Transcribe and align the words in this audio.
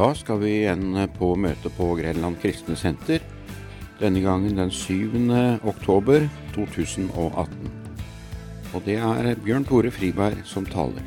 Da 0.00 0.14
skal 0.16 0.38
vi 0.40 0.50
igjen 0.62 0.94
på 1.12 1.34
møte 1.36 1.68
på 1.76 1.90
Grenland 1.98 2.38
kristne 2.40 2.72
senter. 2.72 3.20
Denne 3.98 4.22
gangen 4.24 4.56
den 4.56 4.70
7. 4.72 5.28
oktober 5.68 6.24
2018. 6.54 7.68
Og 8.72 8.86
det 8.86 8.96
er 8.96 9.28
Bjørn 9.44 9.68
Tore 9.68 9.92
Friberg 9.92 10.40
som 10.48 10.64
taler. 10.64 11.04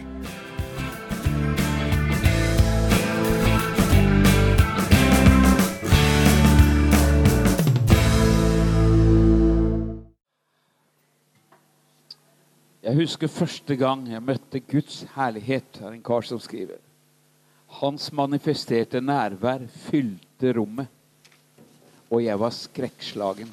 Jeg 12.84 13.02
husker 13.02 13.38
første 13.42 13.82
gang 13.82 14.06
jeg 14.14 14.22
møtte 14.22 14.62
Guds 14.70 15.06
herlighet, 15.18 15.82
er 15.82 15.96
en 15.96 16.06
kar 16.06 16.30
som 16.30 16.38
skriver. 16.38 16.83
Hans 17.80 18.12
manifesterte 18.14 19.02
nærvær 19.02 19.66
fylte 19.88 20.54
rommet, 20.56 20.88
og 22.14 22.22
jeg 22.24 22.40
var 22.40 22.54
skrekkslagen. 22.54 23.50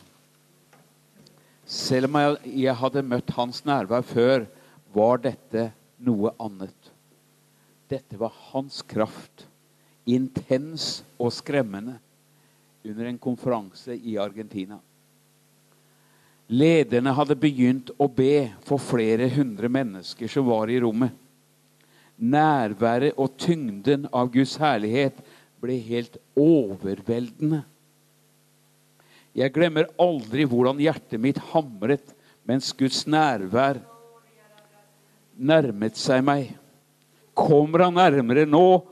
Selv 1.71 2.11
om 2.11 2.19
jeg 2.45 2.75
hadde 2.77 3.07
møtt 3.07 3.31
hans 3.37 3.63
nærvær 3.65 4.05
før, 4.05 4.45
var 4.93 5.23
dette 5.23 5.71
noe 6.03 6.35
annet. 6.43 6.91
Dette 7.91 8.19
var 8.19 8.35
hans 8.51 8.83
kraft, 8.87 9.47
intens 10.07 11.01
og 11.19 11.33
skremmende, 11.35 11.97
under 12.85 13.07
en 13.07 13.19
konferanse 13.21 13.95
i 13.95 14.17
Argentina. 14.19 14.79
Lederne 16.51 17.13
hadde 17.15 17.37
begynt 17.39 17.93
å 18.01 18.09
be 18.11 18.51
for 18.67 18.83
flere 18.83 19.29
hundre 19.31 19.69
mennesker 19.71 20.31
som 20.31 20.49
var 20.49 20.71
i 20.73 20.81
rommet. 20.83 21.13
Nærværet 22.21 23.17
og 23.17 23.33
tyngden 23.41 24.07
av 24.13 24.29
Guds 24.33 24.59
herlighet 24.61 25.17
ble 25.61 25.79
helt 25.81 26.19
overveldende. 26.37 27.63
Jeg 29.37 29.55
glemmer 29.55 29.89
aldri 30.01 30.45
hvordan 30.49 30.81
hjertet 30.83 31.23
mitt 31.23 31.39
hamret 31.53 32.13
mens 32.49 32.73
Guds 32.77 33.05
nærvær 33.07 33.79
nærmet 35.41 35.97
seg 35.97 36.25
meg. 36.27 36.51
Kommer 37.37 37.87
han 37.87 37.97
nærmere 37.97 38.45
nå, 38.49 38.83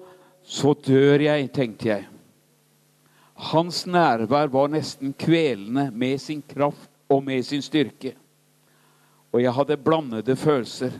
så 0.40 0.72
dør 0.72 1.20
jeg, 1.26 1.50
tenkte 1.52 1.90
jeg. 1.90 2.06
Hans 3.50 3.84
nærvær 3.86 4.48
var 4.50 4.70
nesten 4.72 5.12
kvelende 5.18 5.88
med 5.92 6.16
sin 6.22 6.40
kraft 6.42 6.90
og 7.10 7.22
med 7.26 7.44
sin 7.46 7.62
styrke. 7.62 8.14
Og 9.32 9.42
jeg 9.42 9.52
hadde 9.52 9.76
blandede 9.76 10.36
følelser. 10.36 10.96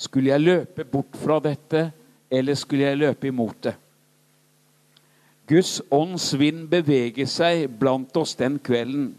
Skulle 0.00 0.32
jeg 0.32 0.40
løpe 0.40 0.86
bort 0.88 1.16
fra 1.20 1.36
dette, 1.44 1.90
eller 2.32 2.56
skulle 2.56 2.88
jeg 2.88 3.00
løpe 3.02 3.28
imot 3.28 3.58
det? 3.68 3.74
Guds 5.50 5.80
ånds 5.90 6.30
vind 6.38 6.68
beveger 6.70 7.26
seg 7.28 7.66
blant 7.80 8.14
oss 8.16 8.36
den 8.38 8.60
kvelden, 8.62 9.10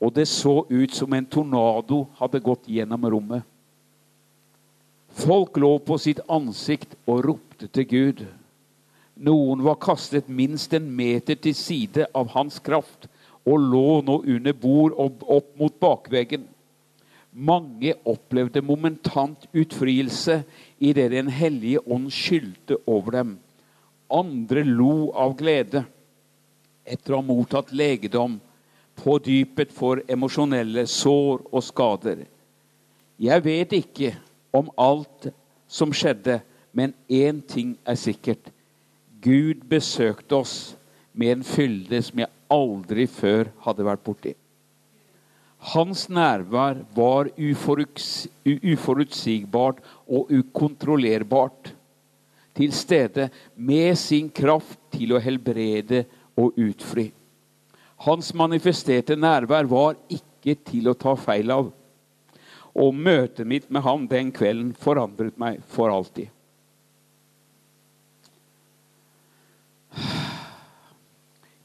og 0.00 0.12
det 0.16 0.28
så 0.28 0.60
ut 0.68 0.94
som 0.94 1.16
en 1.16 1.26
tornado 1.26 2.04
hadde 2.20 2.42
gått 2.44 2.68
gjennom 2.68 3.06
rommet. 3.10 3.46
Folk 5.20 5.56
lå 5.58 5.72
på 5.82 5.96
sitt 5.98 6.20
ansikt 6.30 6.94
og 7.10 7.24
ropte 7.26 7.66
til 7.72 7.88
Gud. 7.90 8.22
Noen 9.20 9.64
var 9.64 9.80
kastet 9.82 10.28
minst 10.28 10.72
en 10.76 10.86
meter 10.96 11.36
til 11.36 11.56
side 11.56 12.06
av 12.16 12.30
hans 12.36 12.60
kraft 12.62 13.08
og 13.48 13.58
lå 13.72 14.00
nå 14.06 14.20
under 14.36 14.54
bord 14.56 14.94
og 14.94 15.24
opp 15.26 15.50
mot 15.58 15.74
bakveggen. 15.82 16.46
Mange 17.32 17.94
opplevde 18.04 18.62
momentant 18.62 19.46
utfrielse 19.54 20.42
idet 20.78 21.10
Den 21.12 21.28
hellige 21.28 21.80
ånd 21.86 22.10
skylte 22.10 22.76
over 22.86 23.10
dem. 23.10 23.38
Andre 24.10 24.64
lo 24.66 25.12
av 25.14 25.36
glede 25.38 25.84
etter 26.90 27.14
å 27.14 27.20
ha 27.20 27.26
mottatt 27.26 27.70
legedom, 27.76 28.40
på 28.98 29.16
dypet 29.22 29.70
for 29.72 30.02
emosjonelle 30.10 30.84
sår 30.90 31.44
og 31.46 31.62
skader. 31.64 32.24
Jeg 33.20 33.44
vet 33.44 33.72
ikke 33.78 34.10
om 34.56 34.72
alt 34.80 35.30
som 35.70 35.94
skjedde, 35.94 36.40
men 36.72 36.92
én 37.08 37.40
ting 37.46 37.76
er 37.86 37.96
sikkert. 38.00 38.50
Gud 39.22 39.62
besøkte 39.70 40.40
oss 40.40 40.54
med 41.12 41.36
en 41.36 41.46
fylde 41.46 42.02
som 42.04 42.20
jeg 42.22 42.32
aldri 42.50 43.06
før 43.10 43.50
hadde 43.64 43.86
vært 43.86 44.04
borti. 44.04 44.34
Hans 45.60 46.06
nærvær 46.08 46.78
var 46.96 47.28
uforutsigbart 48.64 49.82
og 50.08 50.30
ukontrollerbart. 50.32 51.74
Til 52.56 52.72
stede 52.72 53.28
med 53.56 53.96
sin 54.00 54.30
kraft 54.32 54.78
til 54.92 55.12
å 55.12 55.20
helbrede 55.20 56.04
og 56.40 56.56
utfri. 56.58 57.12
Hans 58.00 58.32
manifesterte 58.34 59.16
nærvær 59.16 59.64
var 59.68 59.94
ikke 60.08 60.54
til 60.64 60.88
å 60.88 60.96
ta 60.96 61.14
feil 61.20 61.50
av. 61.52 61.68
Og 62.80 62.94
møtet 62.96 63.46
mitt 63.46 63.70
med 63.70 63.82
ham 63.84 64.08
den 64.08 64.32
kvelden 64.32 64.72
forandret 64.80 65.36
meg 65.40 65.60
for 65.68 65.92
alltid. 65.92 66.28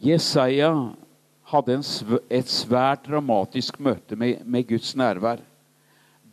Jesaja 0.10 0.74
hadde 1.56 1.80
et 2.30 2.50
svært 2.52 3.08
dramatisk 3.08 3.80
møte 3.80 4.18
med, 4.20 4.44
med 4.46 4.68
Guds 4.70 4.94
nærvær. 4.98 5.42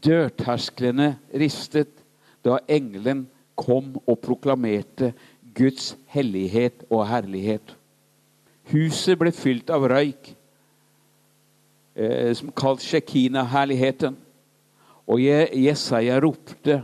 Dørtersklene 0.02 1.14
ristet 1.38 2.02
da 2.42 2.58
engelen 2.66 3.26
kom 3.58 3.94
og 4.06 4.18
proklamerte 4.22 5.12
Guds 5.54 5.92
hellighet 6.10 6.84
og 6.90 7.04
herlighet. 7.08 7.74
Huset 8.72 9.18
ble 9.20 9.32
fylt 9.34 9.70
av 9.74 9.84
røyk, 9.90 10.32
eh, 11.96 12.32
som 12.34 12.52
kalt 12.56 12.82
Shekina-herligheten. 12.82 14.16
Og 15.10 15.18
Jesaja 15.20 16.20
ropte, 16.22 16.82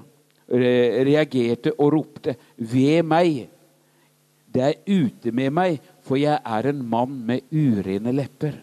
reagerte 0.48 1.72
og 1.78 1.92
ropte, 1.92 2.36
'Ved 2.56 3.02
meg! 3.02 3.48
Det 4.54 4.62
er 4.62 4.74
ute 4.88 5.30
med 5.30 5.50
meg, 5.50 5.80
for 6.08 6.16
jeg 6.16 6.40
er 6.40 6.70
en 6.70 6.80
mann 6.88 7.18
med 7.28 7.52
urene 7.52 8.14
lepper. 8.16 8.56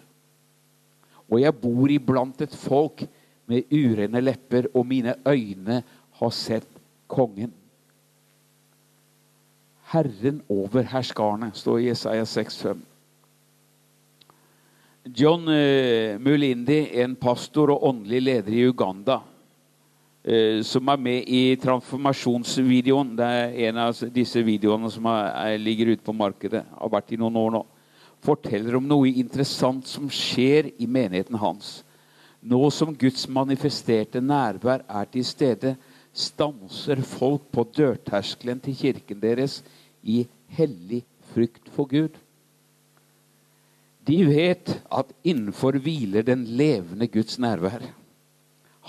Og 1.30 1.38
jeg 1.42 1.58
bor 1.62 1.92
iblant 1.94 2.42
et 2.42 2.56
folk 2.58 3.06
med 3.50 3.70
urene 3.70 4.22
lepper, 4.24 4.72
og 4.74 4.88
mine 4.90 5.14
øyne 5.30 5.84
har 6.20 6.34
sett 6.34 6.70
kongen. 7.12 7.54
Herren 9.92 10.42
over 10.50 10.88
herskarene, 10.90 11.52
står 11.54 11.84
i 11.84 11.88
Jesaja 11.92 12.26
6,5. 12.26 12.82
John 15.06 15.46
uh, 15.46 16.18
Mulindi, 16.18 16.80
en 16.98 17.14
pastor 17.16 17.76
og 17.76 17.86
åndelig 17.92 18.24
leder 18.26 18.58
i 18.58 18.66
Uganda, 18.66 19.20
Eh, 19.22 19.35
som 20.66 20.90
er 20.90 20.98
med 20.98 21.28
i 21.30 21.56
transformasjonsvideoen. 21.62 23.12
Det 23.18 23.26
er 23.30 23.58
en 23.70 23.80
av 23.84 24.00
disse 24.14 24.42
videoene 24.42 24.90
som 24.90 25.06
er, 25.12 25.58
ligger 25.62 25.92
ute 25.94 26.06
på 26.06 26.16
markedet. 26.18 26.64
Har 26.80 26.94
vært 26.94 27.14
i 27.14 27.20
noen 27.22 27.38
år 27.38 27.52
nå. 27.54 27.62
Forteller 28.26 28.80
om 28.80 28.88
noe 28.90 29.12
interessant 29.12 29.86
som 29.86 30.10
skjer 30.10 30.72
i 30.82 30.88
menigheten 30.90 31.38
hans. 31.38 31.84
Nå 32.46 32.62
som 32.74 32.94
Guds 32.98 33.28
manifesterte 33.30 34.22
nærvær 34.22 34.82
er 34.86 35.12
til 35.14 35.26
stede, 35.26 35.76
stanser 36.16 37.02
folk 37.06 37.48
på 37.54 37.66
dørterskelen 37.76 38.62
til 38.64 38.78
kirken 38.78 39.20
deres 39.22 39.60
i 40.02 40.24
hellig 40.58 41.04
frykt 41.34 41.70
for 41.76 41.90
Gud. 41.92 42.16
De 44.06 44.20
vet 44.30 44.74
at 44.94 45.14
innenfor 45.26 45.78
hviler 45.82 46.26
den 46.26 46.46
levende 46.46 47.10
Guds 47.10 47.40
nærvær. 47.42 47.88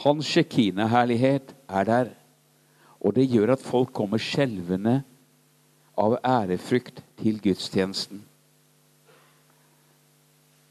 Hans 0.05 0.29
Shekina-herlighet 0.29 1.55
er 1.69 1.89
der. 1.89 2.11
Og 3.01 3.15
det 3.17 3.29
gjør 3.31 3.55
at 3.55 3.65
folk 3.65 3.93
kommer 3.97 4.21
skjelvende 4.21 5.01
av 5.97 6.19
ærefrykt 6.21 7.01
til 7.21 7.39
gudstjenesten. 7.41 8.21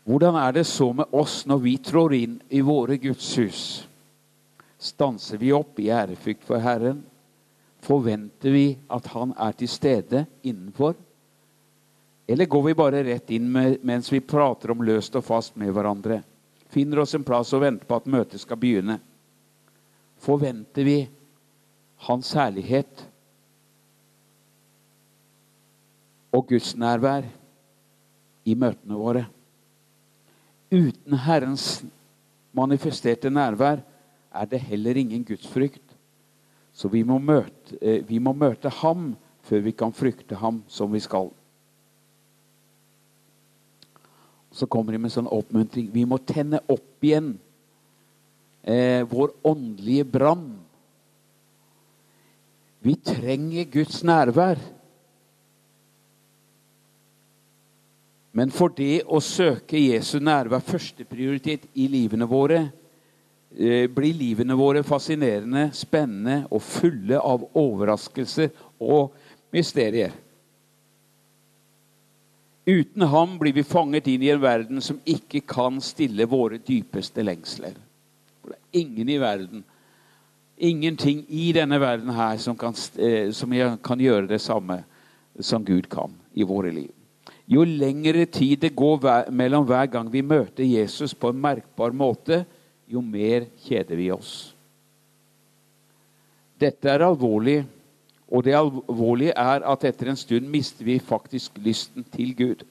Hvordan 0.06 0.36
er 0.38 0.52
det 0.54 0.68
så 0.70 0.92
med 0.94 1.10
oss 1.18 1.40
når 1.50 1.62
vi 1.64 1.78
trår 1.82 2.14
inn 2.14 2.38
i 2.54 2.62
våre 2.62 3.00
gudshus? 3.02 3.88
Stanser 4.78 5.42
vi 5.42 5.50
opp 5.56 5.80
i 5.82 5.90
ærefrykt 5.90 6.46
for 6.46 6.62
Herren? 6.62 7.02
Forventer 7.82 8.54
vi 8.54 8.68
at 8.90 9.08
Han 9.16 9.34
er 9.38 9.58
til 9.58 9.70
stede 9.70 10.26
innenfor? 10.44 10.94
Eller 12.28 12.46
går 12.46 12.64
vi 12.68 12.78
bare 12.78 13.04
rett 13.06 13.30
inn 13.34 13.50
med, 13.52 13.80
mens 13.82 14.12
vi 14.14 14.20
prater 14.22 14.74
om 14.74 14.86
løst 14.86 15.16
og 15.18 15.26
fast 15.26 15.58
med 15.58 15.74
hverandre? 15.74 16.22
Finner 16.70 17.02
oss 17.02 17.14
en 17.18 17.26
plass 17.26 17.54
og 17.54 17.62
venter 17.66 17.90
på 17.90 17.98
at 17.98 18.10
møtet 18.10 18.42
skal 18.42 18.62
begynne? 18.62 19.00
Forventer 20.26 20.88
vi 20.88 20.98
Hans 22.06 22.34
herlighet 22.36 23.06
og 26.36 26.50
Guds 26.50 26.74
nærvær 26.76 27.28
i 28.46 28.56
møtene 28.60 28.98
våre. 29.00 29.24
Uten 30.74 31.16
Herrens 31.24 31.86
manifesterte 32.56 33.32
nærvær 33.32 33.80
er 34.36 34.50
det 34.52 34.60
heller 34.68 34.98
ingen 35.00 35.24
gudsfrykt. 35.26 35.96
Så 36.76 36.92
vi 36.92 37.06
må, 37.08 37.18
møte, 37.20 37.78
eh, 37.82 38.04
vi 38.04 38.20
må 38.20 38.34
møte 38.36 38.70
ham 38.82 39.14
før 39.48 39.64
vi 39.64 39.72
kan 39.72 39.94
frykte 39.96 40.36
ham 40.36 40.64
som 40.68 40.92
vi 40.92 41.00
skal. 41.00 41.30
Så 44.52 44.68
kommer 44.68 44.92
de 44.92 45.00
med 45.00 45.14
sånn 45.14 45.32
oppmuntring. 45.32 45.88
Vi 45.94 46.04
må 46.08 46.20
tenne 46.28 46.60
opp 46.68 47.04
igjen 47.04 47.38
eh, 48.66 49.08
vår 49.10 49.32
åndelige 49.42 50.04
brann. 50.04 50.60
Vi 52.80 52.96
trenger 52.96 53.64
Guds 53.64 54.04
nærvær. 54.04 54.60
Men 58.36 58.52
for 58.52 58.74
det 58.76 59.06
å 59.08 59.22
søke 59.24 59.80
Jesu 59.80 60.18
nærvær 60.20 60.66
førsteprioritet 60.66 61.70
i 61.74 61.88
livene 61.88 62.28
våre, 62.28 62.72
eh, 63.58 63.88
blir 63.88 64.14
livene 64.14 64.58
våre 64.58 64.84
fascinerende, 64.84 65.70
spennende 65.74 66.48
og 66.52 66.62
fulle 66.62 67.22
av 67.22 67.48
overraskelser 67.54 68.50
og 68.82 69.14
mysterier. 69.54 70.12
Uten 72.66 73.02
ham 73.02 73.38
blir 73.38 73.54
vi 73.54 73.64
fanget 73.64 74.08
inn 74.08 74.24
i 74.24 74.32
en 74.34 74.42
verden 74.42 74.82
som 74.82 74.98
ikke 75.06 75.46
kan 75.46 75.78
stille 75.82 76.26
våre 76.26 76.58
dypeste 76.58 77.24
lengsler. 77.24 77.76
Ingen 78.76 79.10
i 79.10 79.20
verden, 79.22 79.64
ingenting 80.58 81.24
i 81.30 81.52
denne 81.56 81.80
verden 81.80 82.12
her 82.16 82.38
som 82.44 82.58
kan, 82.60 82.76
eh, 83.00 83.32
som 83.32 83.54
kan 83.84 84.00
gjøre 84.00 84.28
det 84.28 84.42
samme 84.44 84.82
som 85.40 85.64
Gud 85.66 85.88
kan 85.92 86.12
i 86.34 86.44
våre 86.44 86.72
liv. 86.72 86.92
Jo 87.48 87.64
lengre 87.64 88.26
tid 88.26 88.60
det 88.66 88.76
går 88.76 89.32
mellom 89.32 89.66
hver 89.70 89.86
gang 89.92 90.10
vi 90.12 90.22
møter 90.26 90.66
Jesus 90.66 91.14
på 91.14 91.30
en 91.30 91.42
merkbar 91.42 91.94
måte, 91.94 92.44
jo 92.88 93.02
mer 93.02 93.48
kjeder 93.66 93.96
vi 93.96 94.12
oss. 94.12 94.54
Dette 96.60 96.90
er 96.90 97.04
alvorlig 97.06 97.64
og 98.28 98.44
det 98.44 98.56
alvorlige 98.58 99.36
er 99.38 99.66
at 99.70 99.84
etter 99.86 100.10
en 100.10 100.18
stund 100.18 100.50
mister 100.50 100.86
vi 100.86 100.98
faktisk 101.00 101.60
lysten 101.62 102.06
til 102.16 102.34
Gud. 102.36 102.66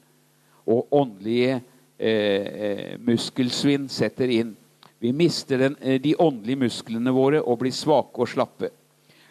Og 0.66 0.88
åndelige 0.92 1.60
eh, 1.98 2.46
eh, 2.66 2.92
muskelsvinn 3.00 3.88
setter 3.88 4.32
inn. 4.32 4.54
Vi 5.04 5.12
mister 5.12 5.58
den, 5.58 5.76
eh, 5.80 6.00
de 6.00 6.16
åndelige 6.16 6.56
musklene 6.56 7.12
våre 7.12 7.42
og 7.42 7.58
blir 7.60 7.72
svake 7.76 8.22
og 8.24 8.28
slappe. 8.28 8.70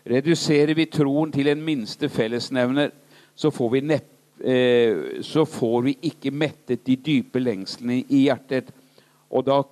Reduserer 0.06 0.76
vi 0.78 0.86
troen 0.86 1.32
til 1.34 1.48
en 1.50 1.64
minste 1.66 2.10
fellesnevner, 2.14 2.92
så 3.36 3.50
får 3.50 3.72
vi, 3.72 3.82
nepp, 3.82 4.12
eh, 4.46 5.24
så 5.26 5.48
får 5.50 5.82
vi 5.82 5.96
ikke 6.12 6.32
mettet 6.32 6.86
de 6.86 6.96
dype 6.96 7.42
lengslene 7.42 8.04
i 8.06 8.28
hjertet. 8.28 8.70
Og 9.32 9.46
da 9.46 9.64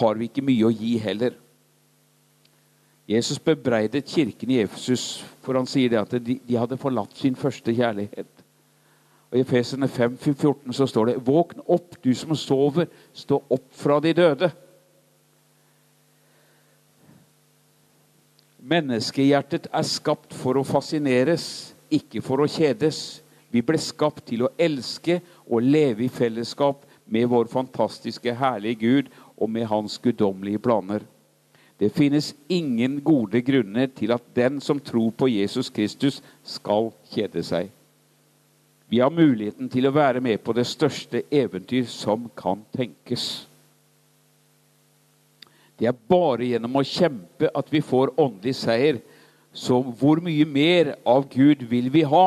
har 0.00 0.18
vi 0.18 0.26
ikke 0.26 0.42
mye 0.42 0.66
å 0.66 0.74
gi 0.74 0.98
heller. 0.98 1.38
Jesus 3.06 3.38
bebreidet 3.38 4.10
kirken 4.10 4.50
i 4.50 4.60
Efesus, 4.64 5.22
for 5.40 5.54
han 5.54 5.66
sier 5.66 5.88
det 5.88 6.02
at 6.02 6.18
de, 6.18 6.40
de 6.42 6.58
hadde 6.58 6.82
forlatt 6.82 7.14
sin 7.14 7.36
første 7.36 7.70
kjærlighet. 7.70 8.42
Og 9.30 9.38
I 9.38 9.46
Efesene 9.46 9.86
5, 9.86 10.18
14 10.18 10.72
så 10.72 10.86
står 10.90 11.06
det 11.06 11.26
Våkn 11.26 11.62
opp, 11.68 11.94
du 12.02 12.14
som 12.14 12.34
sover, 12.34 12.90
stå 13.14 13.44
opp 13.48 13.70
fra 13.70 14.00
de 14.00 14.12
døde. 14.12 14.50
Menneskehjertet 18.66 19.68
er 19.70 19.86
skapt 19.86 20.34
for 20.34 20.58
å 20.58 20.64
fascineres, 20.66 21.74
ikke 21.86 22.18
for 22.24 22.42
å 22.42 22.48
kjedes. 22.50 23.20
Vi 23.54 23.62
ble 23.62 23.78
skapt 23.78 24.24
til 24.26 24.42
å 24.42 24.50
elske 24.58 25.20
og 25.46 25.62
leve 25.62 26.06
i 26.06 26.10
fellesskap 26.10 26.82
med 27.06 27.28
vår 27.30 27.46
fantastiske, 27.52 28.34
herlige 28.34 28.80
Gud 28.80 29.12
og 29.36 29.52
med 29.54 29.68
hans 29.70 30.00
guddommelige 30.02 30.64
planer. 30.66 31.04
Det 31.78 31.92
finnes 31.94 32.32
ingen 32.48 32.98
gode 33.04 33.42
grunner 33.46 33.86
til 33.94 34.10
at 34.16 34.24
den 34.34 34.58
som 34.64 34.80
tror 34.80 35.12
på 35.14 35.28
Jesus 35.30 35.70
Kristus, 35.70 36.22
skal 36.42 36.90
kjede 37.12 37.44
seg. 37.46 37.70
Vi 38.88 38.98
har 39.02 39.14
muligheten 39.14 39.68
til 39.70 39.86
å 39.86 39.94
være 39.94 40.22
med 40.24 40.40
på 40.42 40.54
det 40.56 40.66
største 40.66 41.22
eventyr 41.30 41.86
som 41.90 42.26
kan 42.38 42.64
tenkes. 42.74 43.46
Det 45.76 45.88
er 45.90 45.96
bare 46.08 46.48
gjennom 46.48 46.78
å 46.80 46.86
kjempe 46.86 47.50
at 47.52 47.68
vi 47.72 47.82
får 47.84 48.14
åndelig 48.20 48.56
seier. 48.62 49.00
Så 49.56 49.78
hvor 49.98 50.20
mye 50.24 50.44
mer 50.48 50.94
av 51.08 51.28
Gud 51.32 51.64
vil 51.68 51.90
vi 51.92 52.04
ha? 52.08 52.26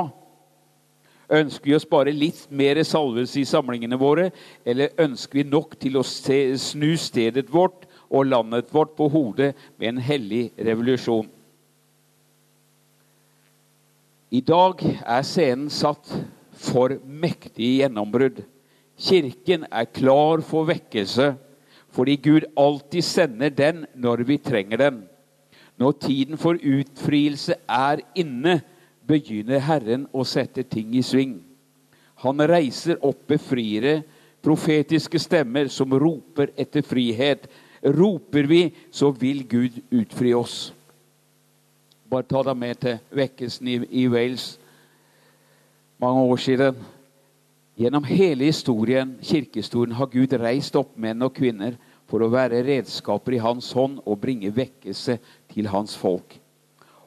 Ønsker 1.29 1.69
vi 1.69 1.75
oss 1.77 1.85
bare 1.85 2.13
litt 2.13 2.47
mer 2.49 2.79
salvelse 2.85 3.37
i 3.41 3.45
samlingene 3.45 3.97
våre, 4.01 4.31
eller 4.65 4.95
ønsker 4.97 5.41
vi 5.41 5.49
nok 5.49 5.75
til 5.81 5.99
å 5.99 6.05
se, 6.05 6.39
snu 6.57 6.95
stedet 6.97 7.45
vårt 7.53 7.85
og 8.09 8.31
landet 8.31 8.71
vårt 8.73 8.95
på 8.97 9.09
hodet 9.13 9.51
med 9.77 9.91
en 9.91 10.01
hellig 10.01 10.47
revolusjon. 10.57 11.27
I 14.29 14.41
dag 14.45 14.81
er 14.85 15.25
scenen 15.25 15.69
satt 15.73 16.09
for 16.53 16.97
mektige 17.05 17.83
gjennombrudd. 17.83 18.43
Kirken 18.99 19.65
er 19.69 19.89
klar 19.89 20.41
for 20.45 20.67
vekkelse 20.69 21.31
fordi 21.91 22.15
Gud 22.21 22.45
alltid 22.57 23.03
sender 23.03 23.49
den 23.49 23.85
når 23.95 24.23
vi 24.27 24.37
trenger 24.37 24.77
den. 24.77 25.01
Når 25.79 25.91
tiden 25.91 26.37
for 26.37 26.59
utfrielse 26.59 27.55
er 27.67 28.03
inne, 28.15 28.59
begynner 29.07 29.63
Herren 29.63 30.05
å 30.13 30.25
sette 30.27 30.63
ting 30.63 30.93
i 30.95 31.03
sving. 31.05 31.39
Han 32.25 32.43
reiser 32.43 32.99
opp 33.01 33.23
befriere, 33.27 34.01
profetiske 34.43 35.19
stemmer 35.19 35.71
som 35.71 35.95
roper 35.95 36.51
etter 36.59 36.83
frihet, 36.85 37.47
Roper 37.83 38.43
vi, 38.43 38.73
så 38.91 39.11
vil 39.11 39.47
Gud 39.47 39.79
utfri 39.91 40.33
oss. 40.35 40.73
Bare 42.09 42.27
ta 42.27 42.41
deg 42.43 42.57
med 42.57 42.79
til 42.81 42.97
vekkelsen 43.15 43.67
i, 43.69 43.77
i 44.03 44.07
Wales 44.11 44.57
mange 46.01 46.25
år 46.27 46.41
siden. 46.43 46.79
Gjennom 47.79 48.03
hele 48.03 48.49
historien, 48.49 49.13
kirkehistorien 49.23 49.95
har 49.95 50.09
Gud 50.11 50.33
reist 50.35 50.75
opp 50.75 50.97
menn 50.99 51.23
og 51.23 51.31
kvinner 51.37 51.77
for 52.11 52.19
å 52.19 52.27
være 52.33 52.59
redskaper 52.67 53.37
i 53.37 53.39
hans 53.39 53.69
hånd 53.71 54.01
og 54.03 54.19
bringe 54.19 54.51
vekkelse 54.51 55.15
til 55.53 55.69
hans 55.71 55.93
folk. 55.95 56.35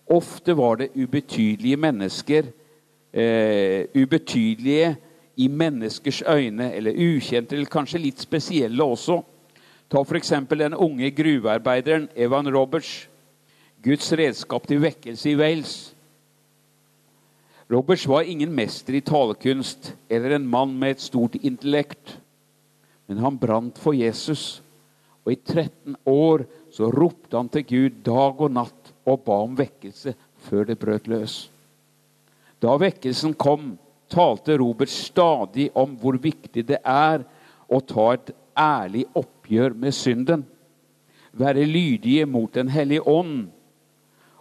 Ofte 0.08 0.56
var 0.56 0.80
det 0.80 0.94
ubetydelige 0.96 1.76
mennesker, 1.76 2.48
eh, 3.12 3.84
ubetydelige 3.92 4.96
i 5.36 5.48
menneskers 5.48 6.22
øyne, 6.22 6.72
eller 6.72 6.96
ukjente, 6.96 7.52
eller 7.52 7.68
kanskje 7.68 8.00
litt 8.00 8.18
spesielle 8.18 8.82
også. 8.82 9.20
Ta 9.90 10.00
f.eks. 10.00 10.32
den 10.48 10.74
unge 10.74 11.10
gruvearbeideren 11.10 12.08
Evan 12.16 12.48
Roberts. 12.48 13.08
Guds 13.84 14.12
redskap 14.12 14.66
til 14.66 14.80
vekkelse 14.80 15.30
i 15.30 15.36
Wales. 15.36 15.91
Roberts 17.72 18.06
var 18.06 18.22
ingen 18.22 18.54
mester 18.54 18.94
i 18.94 19.00
talekunst 19.00 19.94
eller 20.08 20.30
en 20.30 20.46
mann 20.46 20.74
med 20.78 20.90
et 20.90 21.00
stort 21.00 21.34
intellekt. 21.40 22.18
Men 23.06 23.22
han 23.24 23.38
brant 23.40 23.78
for 23.80 23.96
Jesus, 23.96 24.60
og 25.24 25.32
i 25.32 25.38
13 25.40 25.96
år 26.04 26.44
så 26.72 26.90
ropte 26.92 27.36
han 27.36 27.48
til 27.48 27.64
Gud 27.64 28.02
dag 28.04 28.42
og 28.44 28.52
natt 28.52 28.90
og 29.08 29.22
ba 29.24 29.38
om 29.46 29.54
vekkelse 29.56 30.12
før 30.44 30.68
det 30.68 30.76
brøt 30.82 31.08
løs. 31.08 31.36
Da 32.60 32.74
vekkelsen 32.76 33.32
kom, 33.40 33.78
talte 34.12 34.58
Robert 34.60 34.92
stadig 34.92 35.70
om 35.72 35.94
hvor 35.96 36.18
viktig 36.20 36.66
det 36.68 36.82
er 36.84 37.24
å 37.72 37.80
ta 37.80 38.10
et 38.12 38.34
ærlig 38.58 39.06
oppgjør 39.16 39.78
med 39.80 39.96
synden. 39.96 40.44
Være 41.32 41.64
lydige 41.64 42.28
mot 42.28 42.52
Den 42.52 42.68
hellige 42.68 43.08
ånd. 43.08 43.48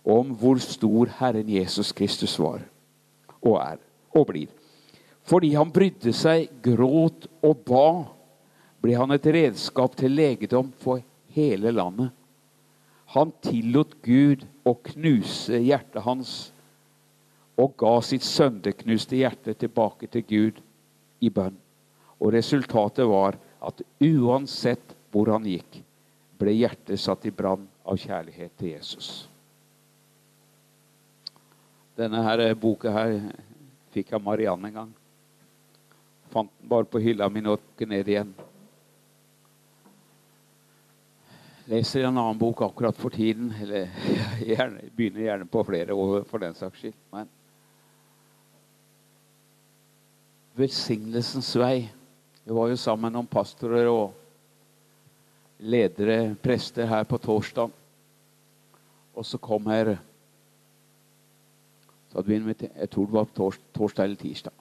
Om 0.03 0.35
hvor 0.35 0.59
stor 0.59 1.13
Herren 1.21 1.47
Jesus 1.47 1.93
Kristus 1.95 2.35
var 2.41 2.65
og 3.41 3.57
er 3.61 3.79
og 4.17 4.27
blir. 4.31 4.49
Fordi 5.27 5.53
han 5.55 5.71
brydde 5.73 6.13
seg, 6.15 6.49
gråt 6.63 7.27
og 7.45 7.61
ba, 7.67 7.89
ble 8.81 8.97
han 8.97 9.13
et 9.13 9.27
redskap 9.31 9.95
til 9.99 10.15
legedom 10.17 10.71
for 10.81 11.03
hele 11.35 11.71
landet. 11.71 12.09
Han 13.13 13.33
tillot 13.43 13.97
Gud 14.03 14.45
å 14.67 14.73
knuse 14.87 15.59
hjertet 15.59 16.03
hans 16.05 16.33
og 17.59 17.75
ga 17.77 17.97
sitt 18.05 18.23
sønderknuste 18.25 19.19
hjerte 19.19 19.53
tilbake 19.59 20.07
til 20.09 20.23
Gud 20.25 20.61
i 21.21 21.29
bønn. 21.29 21.57
Og 22.21 22.33
resultatet 22.33 23.05
var 23.09 23.37
at 23.61 23.83
uansett 24.01 24.95
hvor 25.11 25.29
han 25.33 25.45
gikk, 25.45 25.81
ble 26.39 26.55
hjertet 26.55 27.01
satt 27.01 27.27
i 27.27 27.35
brann 27.35 27.67
av 27.85 27.99
kjærlighet 28.01 28.55
til 28.57 28.73
Jesus. 28.73 29.30
Denne 32.01 32.23
her 32.25 32.41
boka 32.57 32.89
her 32.95 33.19
fikk 33.93 34.15
jeg 34.15 34.23
Marianne 34.25 34.71
en 34.71 34.77
gang. 34.79 34.93
Fant 36.33 36.49
den 36.49 36.69
bare 36.71 36.87
på 36.89 37.01
hylla 37.03 37.27
mi 37.29 37.43
og 37.45 37.59
gikk 37.59 37.89
ned 37.91 38.09
igjen. 38.09 38.31
Leser 41.69 42.07
en 42.07 42.17
annen 42.17 42.39
bok 42.41 42.63
akkurat 42.65 42.97
for 42.97 43.13
tiden. 43.13 43.51
Eller 43.61 43.91
gjerne, 44.49 44.89
begynner 44.97 45.27
gjerne 45.27 45.49
på 45.51 45.63
flere 45.67 45.93
år 45.93 46.25
for 46.31 46.41
den 46.41 46.57
saks 46.57 46.81
skyld. 46.81 46.97
Men 47.13 47.29
velsignelsens 50.57 51.53
vei 51.61 51.85
vi 52.41 52.55
var 52.57 52.71
jo 52.71 52.79
sammen 52.81 53.15
om 53.15 53.27
pastorer 53.29 53.85
og 53.91 54.15
ledere, 55.61 56.33
prester, 56.41 56.89
her 56.89 57.05
på 57.05 57.21
torsdag. 57.21 57.69
Og 59.13 59.27
så 59.27 59.37
kom 59.37 59.69
her 59.69 59.99
så 62.11 62.17
hadde 62.17 62.27
vi 62.27 62.35
invitert, 62.35 62.71
Jeg 62.75 62.89
tror 62.89 63.05
det 63.05 63.13
var 63.13 63.29
tors, 63.35 63.59
torsdag 63.73 64.03
eller 64.03 64.15
tirsdag. 64.19 64.53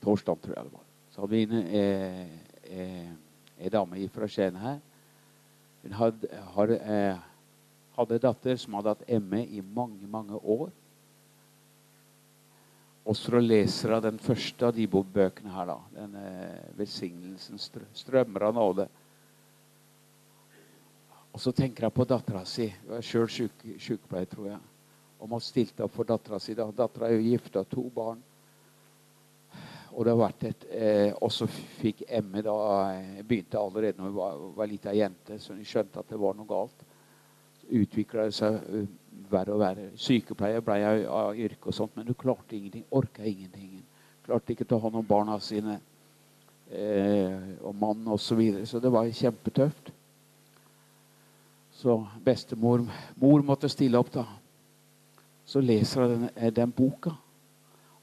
Torsdag, 0.00 0.36
tror 0.38 0.54
jeg 0.54 0.64
det 0.64 0.72
var. 0.72 0.84
Så 1.10 1.20
Sabine 1.20 1.62
er, 1.74 2.28
eh, 2.62 3.08
er 3.58 3.70
dame 3.70 4.08
fra 4.08 4.28
Skien 4.28 4.56
her. 4.56 4.78
Hun 5.82 5.92
hadde, 5.92 6.28
hadde, 6.54 6.78
eh, 6.78 7.18
hadde 7.96 8.18
datter 8.18 8.56
som 8.56 8.74
hadde 8.74 8.88
hatt 8.94 9.22
ME 9.22 9.42
i 9.46 9.60
mange, 9.60 10.06
mange 10.06 10.36
år. 10.36 10.70
Og 13.04 13.16
så 13.16 13.40
leser 13.40 13.96
av 13.96 14.02
den 14.02 14.18
første 14.18 14.66
av 14.66 14.74
de 14.76 14.86
bøkene 14.86 15.50
her, 15.50 15.66
da. 15.66 15.78
Den 15.92 16.14
eh, 16.14 16.76
'Velsignelsen 16.76 17.58
strømmer 17.94 18.42
av 18.42 18.54
nåde'. 18.54 18.88
Og 21.32 21.40
så 21.40 21.52
tenker 21.52 21.84
jeg 21.84 21.92
på 21.92 22.04
dattera 22.04 22.44
si. 22.44 22.68
Hun 22.86 22.96
er 22.96 23.02
sjøl 23.02 23.28
sykepleier, 23.28 24.26
tror 24.30 24.46
jeg. 24.46 24.69
Og 25.20 25.28
må 25.28 25.40
stilte 25.44 25.84
opp 25.84 25.94
for 25.94 26.08
dattera 26.08 26.40
si. 26.40 26.56
Dattera 26.56 27.08
er 27.08 27.18
jo 27.18 27.30
gifta, 27.30 27.64
to 27.68 27.84
barn. 27.94 28.20
Og 29.90 30.06
det 30.06 30.12
har 30.12 30.20
vært 30.20 30.44
et 30.46 30.64
eh, 30.70 31.12
Og 31.18 31.32
så 31.34 31.48
fikk 31.50 32.04
Emme 32.06 32.44
da 32.46 32.54
eh, 32.94 33.22
Begynte 33.26 33.58
allerede 33.58 33.98
når 33.98 34.06
hun 34.06 34.16
var, 34.16 34.38
var 34.60 34.70
lita 34.70 34.94
jente, 34.94 35.38
så 35.42 35.56
hun 35.56 35.66
skjønte 35.66 36.00
at 36.00 36.12
det 36.12 36.20
var 36.20 36.36
noe 36.38 36.48
galt. 36.48 36.86
Utvikla 37.70 38.28
seg 38.34 38.56
uh, 38.70 38.86
verre 39.30 39.54
og 39.54 39.60
verre. 39.62 39.90
Sykepleier 40.00 40.62
ble 40.64 40.78
jeg 40.80 41.04
av 41.06 41.38
yrke 41.38 41.70
og 41.70 41.76
sånt, 41.76 41.94
men 41.96 42.08
hun 42.10 42.18
klarte 42.18 42.56
ingenting. 42.56 42.86
Orka 42.90 43.22
ingenting. 43.26 43.80
Klarte 44.26 44.54
ikke 44.54 44.66
å 44.66 44.70
ta 44.72 44.80
hånd 44.82 44.98
om 44.98 45.06
barna 45.06 45.36
sine 45.42 45.76
eh, 46.70 47.36
og 47.62 47.76
mannen 47.78 48.10
osv. 48.10 48.24
Så, 48.26 48.38
videre. 48.40 48.66
så 48.66 48.82
det 48.82 48.90
var 48.90 49.10
kjempetøft. 49.20 49.92
Så 51.80 51.96
bestemor 52.24 52.82
mor 53.20 53.46
måtte 53.46 53.70
stille 53.72 53.98
opp, 54.02 54.10
da. 54.12 54.26
Så 55.50 55.60
leser 55.60 56.04
hun 56.04 56.10
den, 56.10 56.30
eh, 56.36 56.52
den 56.54 56.72
boka. 56.72 57.10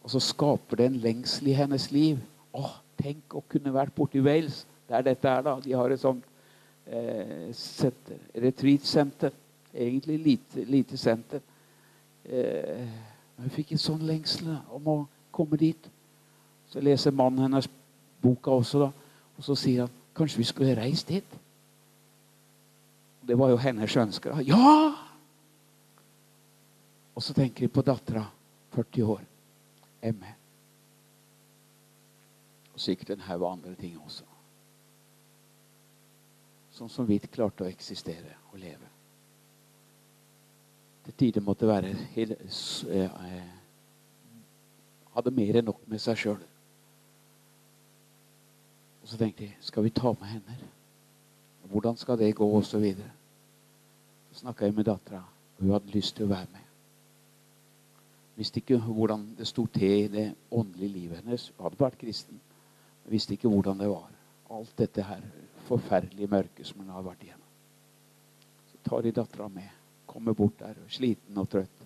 Og 0.03 0.11
så 0.11 0.19
skaper 0.19 0.77
det 0.77 0.85
en 0.85 0.99
lengsel 1.03 1.47
i 1.47 1.55
hennes 1.55 1.91
liv. 1.91 2.19
Åh, 2.53 2.73
tenk 2.99 3.35
å 3.35 3.43
kunne 3.49 3.73
vært 3.73 3.95
borti 3.95 4.19
Wales. 4.23 4.65
Der 4.89 5.01
dette 5.01 5.29
er, 5.29 5.41
da. 5.41 5.59
De 5.63 5.71
har 5.71 5.91
et 5.91 5.99
sånt 5.99 6.23
eh, 6.87 7.51
retreat-senter. 8.35 9.31
Egentlig 9.73 10.19
lite, 10.23 10.65
lite 10.65 10.97
senter. 10.97 11.39
Eh, 12.25 12.87
hun 13.37 13.49
fikk 13.49 13.71
en 13.71 13.83
sånn 13.83 14.03
lengsel 14.07 14.51
om 14.73 14.87
å 14.87 14.97
komme 15.31 15.59
dit. 15.59 15.89
Så 16.67 16.83
leser 16.83 17.15
mannen 17.15 17.45
hennes 17.47 17.69
boka 18.23 18.51
også, 18.51 18.87
da. 18.87 18.91
Og 19.37 19.43
så 19.43 19.55
sier 19.55 19.85
han 19.85 19.99
kanskje 20.17 20.41
vi 20.41 20.51
skulle 20.51 20.75
reist 20.75 21.07
dit. 21.07 21.39
Det 23.27 23.37
var 23.37 23.51
jo 23.53 23.59
hennes 23.61 23.95
ønske. 23.95 24.35
Ja! 24.43 25.06
Og 27.17 27.23
så 27.23 27.33
tenker 27.33 27.65
de 27.65 27.73
på 27.73 27.81
dattera, 27.81 28.21
40 28.75 29.03
år 29.09 29.23
med. 30.01 30.33
Og 32.73 32.79
sikkert 32.79 33.15
en 33.15 33.23
haug 33.25 33.45
andre 33.49 33.73
ting 33.75 33.95
også. 33.97 34.27
Sånn 36.77 36.91
som 36.93 37.07
vi 37.09 37.17
klarte 37.17 37.65
å 37.65 37.71
eksistere 37.71 38.35
og 38.51 38.59
leve. 38.61 38.91
Til 41.07 41.17
tider 41.17 41.41
måtte 41.41 41.65
være 41.69 41.95
eh, 42.19 43.53
Hadde 45.17 45.33
mer 45.33 45.57
enn 45.57 45.65
nok 45.71 45.81
med 45.89 46.03
seg 46.03 46.21
sjøl. 46.21 46.45
Og 49.01 49.09
så 49.09 49.17
tenkte 49.17 49.47
jeg 49.47 49.57
skal 49.65 49.87
vi 49.87 49.95
ta 49.95 50.13
med 50.13 50.29
henne? 50.35 50.59
Hvordan 51.71 51.97
skal 51.97 52.21
det 52.21 52.35
gå? 52.37 52.45
Og 52.45 52.61
så 52.67 52.77
videre. 52.77 53.09
Så 54.29 54.43
snakka 54.43 54.69
jeg 54.69 54.77
med 54.77 54.85
dattera, 54.85 55.25
og 55.57 55.65
hun 55.65 55.73
hadde 55.73 55.97
lyst 55.97 56.19
til 56.19 56.29
å 56.29 56.35
være 56.35 56.51
med. 56.53 56.66
Visste 58.37 58.61
ikke 58.61 58.77
hvordan 58.77 59.31
det 59.37 59.47
sto 59.49 59.65
til 59.73 60.03
i 60.03 60.09
det 60.13 60.27
åndelige 60.53 60.93
livet 60.93 61.23
hennes. 61.23 61.47
Hun 61.57 61.65
hadde 61.65 61.79
vært 61.81 61.97
kristen, 61.97 62.39
visste 63.09 63.33
ikke 63.33 63.49
hvordan 63.49 63.79
det 63.81 63.89
var. 63.89 64.11
Alt 64.53 64.75
dette 64.77 65.03
her 65.03 65.23
forferdelige 65.67 66.29
mørket 66.29 66.67
som 66.67 66.83
hun 66.83 66.91
har 66.93 67.05
vært 67.05 67.23
igjennom. 67.25 67.47
Så 68.69 68.83
tar 68.85 69.01
de 69.01 69.15
dattera 69.15 69.47
med. 69.49 69.71
Kommer 70.05 70.37
bort 70.37 70.59
der, 70.59 70.77
sliten 70.89 71.37
og 71.37 71.49
trøtt. 71.49 71.81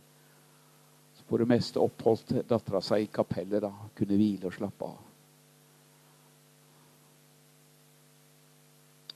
Så 1.16 1.24
for 1.30 1.40
det 1.40 1.48
meste 1.48 1.80
oppholdt 1.80 2.36
dattera 2.50 2.82
seg 2.84 3.06
i 3.06 3.10
kapellet. 3.14 3.64
da, 3.64 3.72
Kunne 3.96 4.20
hvile 4.20 4.52
og 4.52 4.58
slappe 4.58 4.92
av. 4.92 5.00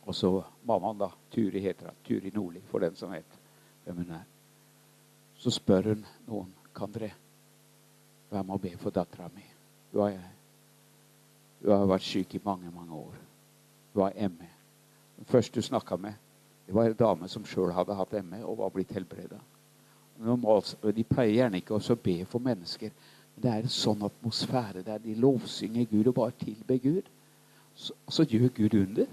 Og 0.06 0.16
så 0.16 0.32
mammaen, 0.64 1.04
da. 1.04 1.12
Turi 1.36 1.60
heter 1.60 1.92
hun. 1.92 2.00
Turi 2.06 2.32
Nordli, 2.34 2.64
for 2.72 2.80
den 2.80 2.96
som 2.96 3.12
vet 3.12 3.38
hvem 3.84 4.06
hun 4.06 4.18
er. 4.22 4.26
Så 5.36 5.52
spør 5.52 5.92
hun 5.92 6.08
noen 6.30 6.54
kan 6.76 6.92
dere 6.96 7.12
være 8.36 8.48
med 8.48 8.58
og 8.58 8.62
be 8.62 8.74
for 8.78 8.94
dattera 8.94 9.30
mi. 9.34 9.46
Hun 9.94 10.02
har, 10.04 10.20
har 11.68 11.90
vært 11.90 12.06
syk 12.06 12.36
i 12.36 12.44
mange, 12.44 12.72
mange 12.72 12.94
år. 12.94 13.18
Hun 13.94 14.04
har 14.04 14.30
ME. 14.30 14.52
Den 15.18 15.28
første 15.32 15.62
hun 15.62 15.70
snakka 15.70 15.98
med, 15.98 16.14
det 16.68 16.76
var 16.76 16.90
en 16.90 16.98
dame 17.00 17.28
som 17.30 17.46
sjøl 17.46 17.74
hadde 17.74 17.96
hatt 17.96 18.16
ME 18.26 18.42
og 18.44 18.58
var 18.58 18.72
blitt 18.74 18.94
helbreda. 18.96 19.38
De 20.18 21.04
pleier 21.04 21.36
gjerne 21.36 21.60
ikke 21.62 21.78
å 21.78 21.98
be 22.02 22.24
for 22.26 22.42
mennesker. 22.42 22.92
Men 23.36 23.44
det 23.44 23.52
er 23.52 23.66
en 23.66 23.74
sånn 23.76 24.06
atmosfære 24.08 24.82
der 24.86 25.02
de 25.04 25.16
lovsynger 25.20 25.86
Gud 25.92 26.08
og 26.08 26.16
bare 26.16 26.36
tilber 26.40 26.80
Gud. 26.82 27.12
Så, 27.76 27.94
så 28.08 28.24
gjør 28.24 28.50
Gud 28.56 28.74
under. 28.80 29.08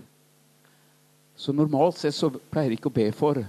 Så 1.37 1.53
normalt 1.53 1.99
sett 1.99 2.15
så 2.15 2.31
pleier 2.31 2.71
de 2.71 2.79
ikke 2.79 2.93
å 2.93 2.95
be 2.95 3.09
for, 3.13 3.43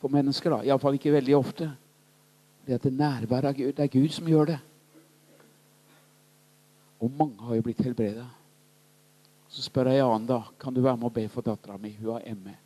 for 0.00 0.12
mennesker. 0.14 0.54
da. 0.54 0.62
Iallfall 0.68 0.96
ikke 0.96 1.12
veldig 1.12 1.36
ofte. 1.36 1.70
Det 2.66 2.78
er 2.78 2.94
nærværet 2.94 3.50
av 3.50 3.56
Gud. 3.58 3.72
Det 3.76 3.84
er 3.84 3.92
Gud 3.98 4.14
som 4.14 4.28
gjør 4.30 4.52
det. 4.52 4.60
Og 7.00 7.10
mange 7.16 7.40
har 7.46 7.56
jo 7.56 7.64
blitt 7.64 7.80
helbreda. 7.84 8.26
Så 9.50 9.64
spør 9.64 9.90
jeg 9.90 10.02
Jan 10.02 10.26
da, 10.28 10.42
kan 10.60 10.74
du 10.74 10.82
være 10.84 10.98
med 11.00 11.08
og 11.08 11.14
be 11.16 11.24
for 11.32 11.42
dattera 11.42 11.78
mi. 11.80 11.94
Hun 11.98 12.12
har 12.12 12.26
ME. 12.36 12.56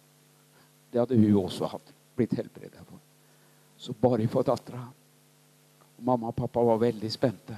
Det 0.91 1.01
hadde 1.01 1.19
hun 1.19 1.45
også 1.45 1.71
hatt. 1.71 1.93
Blitt 2.17 2.35
helbreda 2.37 2.83
for. 2.85 2.99
Så 3.79 3.95
bare 4.01 4.27
for 4.29 4.47
dattera. 4.47 4.83
Mamma 6.05 6.29
og 6.29 6.37
pappa 6.37 6.63
var 6.63 6.83
veldig 6.83 7.11
spente. 7.13 7.57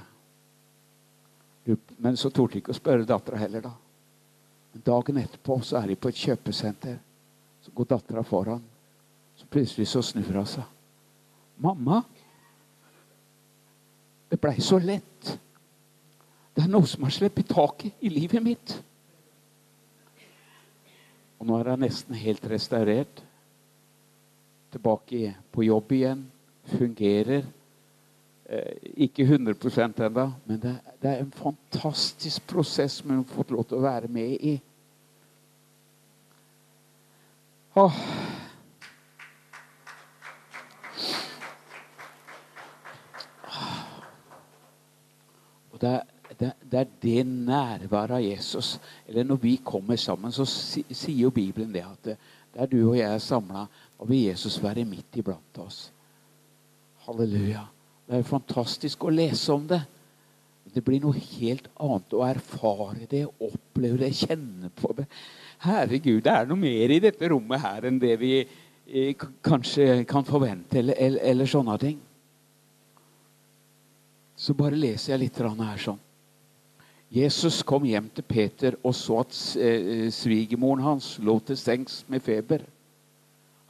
Men 1.97 2.17
så 2.17 2.29
torde 2.29 2.53
de 2.53 2.61
ikke 2.61 2.71
å 2.71 2.77
spørre 2.77 3.07
dattera 3.09 3.41
heller, 3.41 3.65
da. 3.65 3.73
Men 4.71 4.85
dagen 4.85 5.19
etterpå 5.19 5.59
så 5.65 5.81
er 5.81 5.91
de 5.91 5.97
på 5.99 6.11
et 6.13 6.21
kjøpesenter. 6.21 6.95
Så 7.65 7.73
går 7.75 7.89
dattera 7.89 8.23
foran. 8.23 8.63
Så 9.35 9.49
plutselig 9.51 9.89
så 9.91 10.01
snur 10.05 10.31
hun 10.39 10.45
seg. 10.47 10.63
'Mamma, 11.57 12.03
det 14.29 14.37
blei 14.41 14.61
så 14.61 14.77
lett.' 14.79 15.46
Det 16.57 16.63
er 16.65 16.71
noe 16.73 16.89
som 16.89 17.03
har 17.05 17.13
sluppet 17.13 17.51
taket 17.51 17.99
i 18.01 18.09
livet 18.09 18.41
mitt. 18.41 18.71
Og 21.37 21.45
nå 21.45 21.53
er 21.59 21.69
jeg 21.69 21.81
nesten 21.83 22.17
helt 22.17 22.47
restaurert. 22.49 23.21
Tilbake 24.73 25.35
på 25.53 25.67
jobb 25.67 25.93
igjen. 25.93 26.23
Fungerer. 26.71 27.45
Eh, 28.49 28.89
ikke 29.05 29.27
100 29.27 29.53
ennå, 30.07 30.25
men 30.49 30.59
det, 30.65 30.73
er 31.03 31.21
en 31.21 31.31
fantastisk 31.31 32.47
prosess 32.49 32.97
som 33.03 33.13
hun 33.13 33.21
har 33.21 33.29
fått 33.35 33.53
lov 33.53 33.69
til 33.69 33.77
å 33.77 33.85
være 33.85 34.09
med 34.09 34.33
i. 34.41 34.57
Åh. 37.77 38.03
Og 45.69 45.81
det 45.85 45.93
er 45.99 46.07
det, 46.77 46.85
er 46.85 47.23
det 47.25 47.25
nærværet 47.27 48.17
av 48.19 48.23
Jesus. 48.23 48.77
Eller 49.07 49.25
når 49.25 49.41
vi 49.41 49.55
kommer 49.63 49.97
sammen, 49.97 50.31
så 50.31 50.45
sier 50.45 51.23
jo 51.23 51.33
Bibelen 51.33 51.73
det 51.73 51.85
at 51.85 52.11
der 52.57 52.69
du 52.69 52.79
og 52.89 52.97
jeg 52.97 53.09
er 53.09 53.21
samla, 53.21 53.67
vil 54.07 54.27
Jesus 54.29 54.57
være 54.63 54.85
midt 54.85 55.17
iblant 55.19 55.59
oss. 55.61 55.87
Halleluja. 57.05 57.67
Det 58.07 58.19
er 58.19 58.27
fantastisk 58.27 59.03
å 59.03 59.13
lese 59.13 59.53
om 59.53 59.67
det. 59.67 59.81
Det 60.73 60.83
blir 60.85 61.01
noe 61.03 61.17
helt 61.17 61.67
annet 61.79 62.15
å 62.15 62.23
erfare 62.27 63.07
det, 63.09 63.25
oppleve 63.39 63.99
det, 64.01 64.13
kjenne 64.15 64.71
på 64.75 64.93
det. 64.97 65.07
Herregud, 65.63 66.21
det 66.25 66.33
er 66.33 66.49
noe 66.49 66.59
mer 66.59 66.93
i 66.93 67.01
dette 67.03 67.29
rommet 67.31 67.63
her 67.63 67.87
enn 67.89 67.99
det 68.01 68.15
vi 68.21 68.33
eh, 68.41 69.27
kanskje 69.45 70.03
kan 70.09 70.27
forvente, 70.27 70.79
eller, 70.79 70.97
eller, 70.99 71.23
eller 71.31 71.49
sånne 71.49 71.77
ting. 71.81 72.01
Så 74.37 74.53
bare 74.57 74.77
leser 74.77 75.15
jeg 75.15 75.25
litt 75.25 75.39
her 75.41 75.81
sånn. 75.81 76.01
Jesus 77.13 77.61
kom 77.63 77.85
hjem 77.87 78.09
til 78.11 78.25
Peter 78.27 78.75
og 78.83 78.95
så 78.97 79.21
at 79.23 79.35
eh, 79.63 80.09
svigermoren 80.11 80.83
hans 80.83 81.13
lå 81.23 81.37
til 81.47 81.59
sengs 81.59 82.01
med 82.11 82.23
feber. 82.25 82.65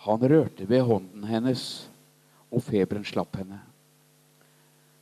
Han 0.08 0.24
rørte 0.24 0.65
ved 0.70 0.82
hånden 0.88 1.25
hennes, 1.27 1.62
og 2.50 2.63
feberen 2.63 3.06
slapp 3.06 3.36
henne. 3.38 3.60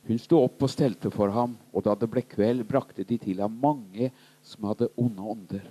Hun 0.06 0.18
sto 0.22 0.38
opp 0.44 0.62
og 0.62 0.70
stelte 0.70 1.10
for 1.14 1.32
ham, 1.34 1.56
og 1.72 1.84
da 1.86 1.94
det 1.98 2.08
ble 2.10 2.22
kveld, 2.26 2.64
brakte 2.68 3.06
de 3.06 3.18
til 3.18 3.40
ham 3.42 3.56
mange 3.62 4.10
som 4.44 4.68
hadde 4.68 4.90
onde 5.00 5.32
ånder. 5.34 5.66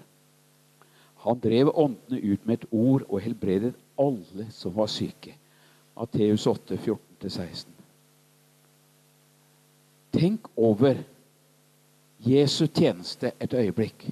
Han 1.25 1.39
drev 1.41 1.71
åndene 1.71 2.21
ut 2.21 2.45
med 2.45 2.59
et 2.59 2.67
ord 2.71 3.05
og 3.07 3.21
helbredet 3.23 3.73
alle 3.99 4.47
som 4.53 4.75
var 4.75 4.91
syke. 4.91 5.33
Matteus 5.95 6.45
8, 6.47 6.75
14-16. 6.75 7.71
Tenk 10.15 10.49
over 10.55 10.99
Jesu 12.25 12.65
tjeneste 12.67 13.31
et 13.39 13.53
øyeblikk. 13.53 14.07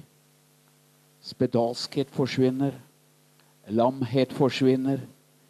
Spedalskhet 1.22 2.10
forsvinner. 2.10 2.72
Lamhet 3.68 4.32
forsvinner. 4.32 4.98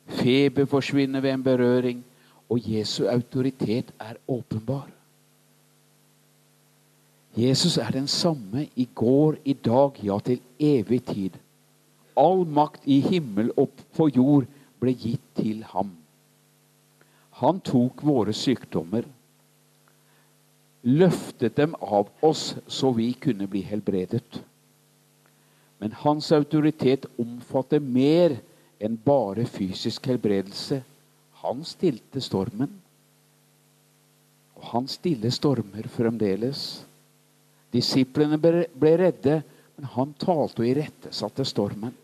Feber 0.06 0.64
forsvinner 0.64 1.20
ved 1.20 1.30
en 1.30 1.44
berøring. 1.44 2.04
Og 2.48 2.60
Jesu 2.64 3.06
autoritet 3.08 3.92
er 4.00 4.14
åpenbar. 4.28 4.88
Jesus 7.36 7.78
er 7.78 7.90
den 7.90 8.06
samme 8.06 8.68
i 8.76 8.88
går, 8.94 9.34
i 9.44 9.52
dag, 9.52 10.04
ja, 10.04 10.18
til 10.18 10.40
evig 10.60 11.04
tid. 11.04 11.30
All 12.16 12.46
makt 12.46 12.86
i 12.86 13.00
himmel 13.00 13.50
og 13.56 13.72
på 13.96 14.06
jord 14.14 14.46
ble 14.80 14.94
gitt 14.94 15.24
til 15.34 15.64
ham. 15.66 15.90
Han 17.42 17.58
tok 17.66 18.04
våre 18.06 18.32
sykdommer, 18.32 19.02
løftet 20.84 21.56
dem 21.56 21.74
av 21.80 22.10
oss 22.20 22.54
så 22.66 22.92
vi 22.92 23.12
kunne 23.12 23.48
bli 23.48 23.64
helbredet. 23.64 24.40
Men 25.80 25.96
hans 26.04 26.30
autoritet 26.32 27.06
omfatter 27.20 27.80
mer 27.80 28.36
enn 28.80 28.96
bare 29.04 29.46
fysisk 29.48 30.06
helbredelse. 30.12 30.82
Han 31.44 31.64
stilte 31.64 32.20
stormen. 32.24 32.70
Og 34.56 34.68
han 34.70 34.88
stiller 34.88 35.32
stormer 35.34 35.88
fremdeles. 35.92 36.84
Disiplene 37.74 38.38
ble 38.40 38.94
redde, 39.00 39.40
men 39.76 39.90
han 39.96 40.14
talte 40.20 40.62
og 40.62 40.68
irettesatte 40.68 41.46
stormen. 41.48 41.94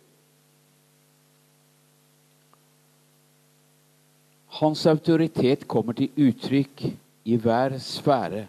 Hans 4.61 4.83
autoritet 4.91 5.69
kommer 5.71 5.97
til 5.97 6.11
uttrykk 6.21 6.83
i 7.25 7.37
hver 7.41 7.79
sfære. 7.81 8.49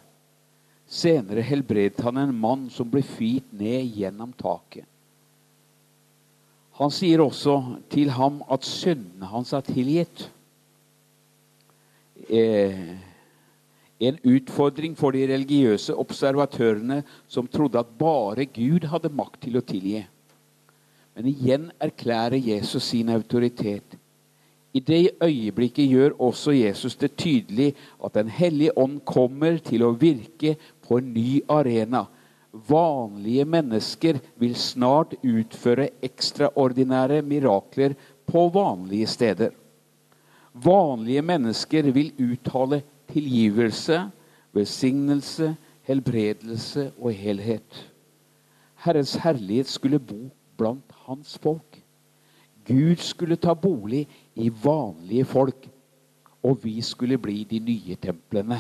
Senere 0.92 1.44
helbredet 1.48 2.04
han 2.04 2.20
en 2.20 2.34
mann 2.36 2.66
som 2.74 2.90
ble 2.92 3.04
fyrt 3.06 3.48
ned 3.56 3.94
gjennom 3.96 4.34
taket. 4.36 4.84
Han 6.82 6.92
sier 6.92 7.22
også 7.24 7.56
til 7.94 8.12
ham 8.12 8.42
at 8.52 8.66
syndene 8.68 9.30
hans 9.30 9.54
er 9.56 9.64
tilgitt. 9.64 10.26
Eh, 12.28 12.98
en 14.02 14.18
utfordring 14.26 14.96
for 14.98 15.14
de 15.14 15.28
religiøse 15.30 15.94
observatørene 15.94 17.04
som 17.30 17.48
trodde 17.48 17.80
at 17.80 17.92
bare 18.00 18.48
Gud 18.50 18.88
hadde 18.90 19.14
makt 19.14 19.44
til 19.46 19.60
å 19.60 19.64
tilgi. 19.64 20.02
Men 21.16 21.28
igjen 21.30 21.70
erklærer 21.80 22.40
Jesus 22.42 22.88
sin 22.92 23.12
autoritet. 23.14 23.98
I 24.74 24.80
det 24.80 25.20
øyeblikket 25.24 25.90
gjør 25.92 26.16
også 26.24 26.54
Jesus 26.56 26.96
det 26.96 27.12
tydelig 27.20 27.74
at 28.04 28.14
Den 28.16 28.30
hellige 28.32 28.78
ånd 28.78 29.02
kommer 29.06 29.60
til 29.60 29.84
å 29.84 29.92
virke 30.00 30.56
på 30.92 30.98
en 31.00 31.14
ny 31.16 31.40
arena. 31.48 32.04
Vanlige 32.52 33.46
mennesker 33.48 34.18
vil 34.36 34.58
snart 34.60 35.14
utføre 35.24 35.86
ekstraordinære 36.04 37.22
mirakler 37.24 37.94
på 38.28 38.50
vanlige 38.52 39.08
steder. 39.08 39.54
Vanlige 40.52 41.24
mennesker 41.24 41.88
vil 41.96 42.12
uttale 42.20 42.82
tilgivelse, 43.08 44.02
velsignelse, 44.52 45.54
helbredelse 45.88 46.90
og 47.00 47.16
helhet. 47.16 47.80
Herrens 48.84 49.16
herlighet 49.24 49.72
skulle 49.72 50.00
bo 50.00 50.28
blant 50.60 50.92
hans 51.08 51.38
folk. 51.40 51.80
Gud 52.68 53.00
skulle 53.00 53.40
ta 53.40 53.56
bolig 53.56 54.04
i 54.36 54.52
vanlige 54.52 55.26
folk, 55.26 55.72
og 56.44 56.60
vi 56.68 56.82
skulle 56.84 57.18
bli 57.18 57.46
de 57.48 57.64
nye 57.64 57.96
templene. 57.96 58.60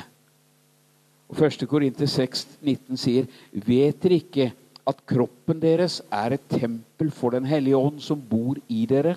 Og 1.31 1.39
1. 1.39 1.63
Korinter 1.69 2.09
6, 2.11 2.43
19 2.59 2.99
sier, 2.99 3.27
vet 3.53 4.01
dere 4.03 4.19
ikke 4.19 4.49
at 4.87 5.03
kroppen 5.07 5.61
deres 5.61 6.01
er 6.11 6.35
et 6.35 6.47
tempel 6.51 7.11
for 7.15 7.31
Den 7.31 7.45
hellige 7.47 7.77
ånd 7.77 8.01
som 8.03 8.19
bor 8.19 8.57
i 8.67 8.85
dere, 8.85 9.15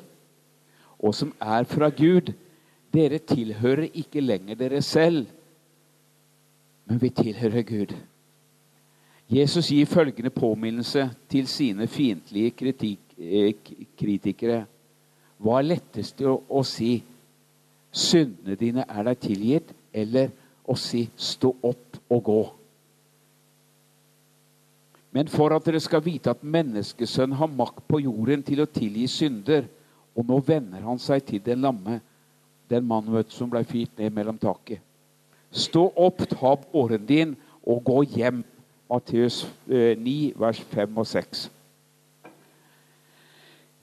og 0.98 1.14
som 1.14 1.32
er 1.42 1.66
fra 1.66 1.90
Gud? 1.90 2.30
Dere 2.94 3.18
tilhører 3.18 3.88
ikke 3.90 4.22
lenger 4.22 4.54
dere 4.54 4.82
selv, 4.82 5.26
men 6.86 7.00
vi 7.02 7.10
tilhører 7.10 7.66
Gud. 7.66 7.96
Jesus 9.28 9.72
gir 9.72 9.88
følgende 9.88 10.30
påminnelse 10.30 11.08
til 11.28 11.48
sine 11.48 11.88
fiendtlige 11.90 12.52
eh, 13.18 13.54
kritikere. 13.98 14.66
Hva 15.42 15.58
er 15.58 15.70
lettest 15.72 16.22
å 16.22 16.62
si? 16.62 17.02
Syndene 17.94 18.54
dine 18.58 18.84
er 18.86 19.06
deg 19.08 19.20
tilgitt, 19.22 19.74
eller 19.94 20.30
å 20.66 20.76
si 20.76 21.10
'stå 21.16 21.54
opp 21.62 21.98
og 22.10 22.24
gå'? 22.24 22.50
Men 25.12 25.28
for 25.28 25.54
at 25.54 25.64
dere 25.64 25.80
skal 25.80 26.02
vite 26.02 26.30
at 26.30 26.42
menneskesønnen 26.42 27.36
har 27.38 27.46
makt 27.46 27.84
på 27.88 28.00
jorden 28.02 28.42
til 28.42 28.64
å 28.64 28.66
tilgi 28.66 29.06
synder, 29.06 29.68
og 30.16 30.26
nå 30.26 30.40
vender 30.46 30.82
han 30.82 30.98
seg 30.98 31.22
til 31.26 31.42
den 31.44 31.60
lamme, 31.60 32.00
den 32.70 32.86
mannen 32.86 33.24
som 33.28 33.50
ble 33.50 33.62
fyrt 33.64 33.98
ned 33.98 34.10
mellom 34.10 34.38
taket. 34.38 34.80
Stå 35.54 35.92
opp, 35.96 36.24
ta 36.26 36.56
båren 36.72 37.06
din 37.06 37.36
og 37.62 37.84
gå 37.84 38.02
hjem. 38.16 38.44
Matteus 38.90 39.46
9, 39.66 40.30
eh, 40.30 40.38
vers 40.38 40.60
5 40.70 40.98
og 40.98 41.06
6. 41.06 41.50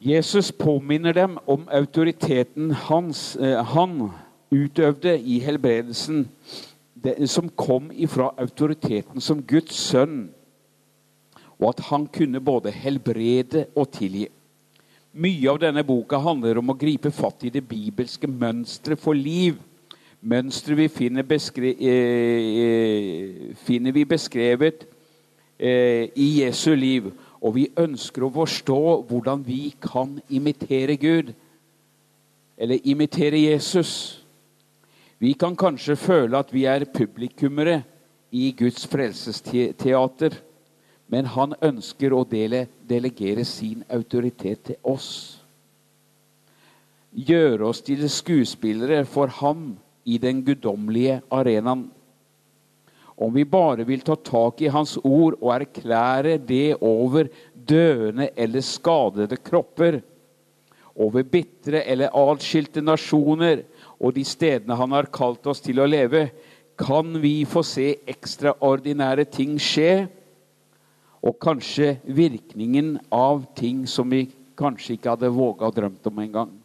Jesus 0.02 0.52
påminner 0.52 1.14
dem 1.14 1.38
om 1.48 1.68
autoriteten 1.72 2.72
hans, 2.72 3.36
eh, 3.36 3.64
han 3.64 4.12
utøvde 4.52 5.20
i 5.20 5.40
helbredelsen, 5.40 6.28
som 7.26 7.50
kom 7.50 7.90
ifra 7.92 8.32
autoriteten 8.38 9.22
som 9.22 9.42
Guds 9.42 9.76
sønn, 9.76 10.30
og 11.62 11.74
at 11.74 11.84
han 11.92 12.08
kunne 12.10 12.42
både 12.42 12.74
helbrede 12.74 13.68
og 13.76 13.92
tilgi. 13.94 14.28
Mye 15.12 15.50
av 15.52 15.60
denne 15.60 15.84
boka 15.84 16.22
handler 16.24 16.62
om 16.62 16.72
å 16.72 16.78
gripe 16.80 17.12
fatt 17.12 17.44
i 17.44 17.52
det 17.52 17.66
bibelske 17.68 18.30
mønsteret 18.32 19.02
for 19.02 19.18
liv. 19.18 19.58
Mønsteret 20.22 20.80
vi 20.80 20.88
finner, 20.88 21.26
beskre 21.28 21.74
eh, 21.76 22.46
eh, 22.64 23.52
finner 23.66 23.92
vi 23.92 24.06
beskrevet 24.08 24.86
eh, 25.60 26.08
i 26.16 26.28
Jesu 26.40 26.72
liv. 26.78 27.12
Og 27.42 27.58
vi 27.58 27.68
ønsker 27.76 28.24
å 28.24 28.32
forstå 28.32 28.82
hvordan 29.10 29.44
vi 29.44 29.74
kan 29.84 30.16
imitere 30.30 30.96
Gud, 31.02 31.34
eller 32.56 32.80
imitere 32.88 33.42
Jesus. 33.50 34.21
Vi 35.22 35.36
kan 35.38 35.54
kanskje 35.54 35.94
føle 36.02 36.40
at 36.40 36.50
vi 36.50 36.64
er 36.66 36.88
publikummere 36.90 37.84
i 38.34 38.48
Guds 38.58 38.88
frelsesteater, 38.90 40.34
men 41.14 41.28
han 41.30 41.54
ønsker 41.62 42.16
å 42.16 42.24
dele, 42.26 42.64
delegere 42.90 43.46
sin 43.46 43.84
autoritet 43.94 44.64
til 44.72 44.80
oss. 44.82 45.12
Gjøre 47.14 47.68
oss 47.70 47.84
til 47.86 48.02
skuespillere 48.10 49.04
for 49.06 49.30
ham 49.42 49.76
i 50.10 50.18
den 50.18 50.42
guddommelige 50.48 51.20
arenaen. 51.30 51.84
Om 53.22 53.36
vi 53.36 53.46
bare 53.46 53.86
vil 53.86 54.02
ta 54.02 54.16
tak 54.18 54.64
i 54.66 54.72
Hans 54.74 54.96
ord 55.04 55.36
og 55.38 55.52
erklære 55.54 56.40
det 56.42 56.80
over 56.82 57.30
døende 57.54 58.32
eller 58.34 58.66
skadede 58.66 59.38
kropper, 59.38 60.00
over 60.98 61.24
bitre 61.24 61.84
eller 61.86 62.10
atskilte 62.18 62.82
nasjoner 62.82 63.62
og 64.02 64.16
de 64.16 64.24
stedene 64.26 64.76
Han 64.76 64.96
har 64.96 65.12
kalt 65.14 65.46
oss 65.48 65.62
til 65.62 65.80
å 65.80 65.90
leve, 65.90 66.32
kan 66.78 67.14
vi 67.22 67.44
få 67.46 67.62
se 67.66 67.94
ekstraordinære 68.10 69.28
ting 69.30 69.58
skje, 69.62 70.08
og 71.22 71.38
kanskje 71.38 72.00
virkningen 72.10 72.96
av 73.14 73.44
ting 73.56 73.84
som 73.86 74.10
vi 74.10 74.26
kanskje 74.58 74.96
ikke 74.96 75.14
hadde 75.14 75.30
våga 75.36 75.70
å 75.70 75.76
drømt 75.76 76.08
om 76.10 76.22
engang. 76.24 76.56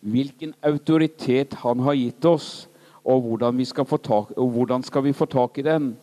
Hvilken 0.00 0.56
autoritet 0.64 1.54
Han 1.62 1.80
har 1.86 1.94
gitt 1.94 2.24
oss, 2.24 2.66
og 3.04 3.22
hvordan, 3.22 3.64
skal 3.64 3.86
tak, 3.98 4.32
og 4.36 4.50
hvordan 4.50 4.82
skal 4.82 5.04
vi 5.04 5.12
få 5.12 5.26
tak 5.30 5.58
i 5.58 5.62
den? 5.62 5.96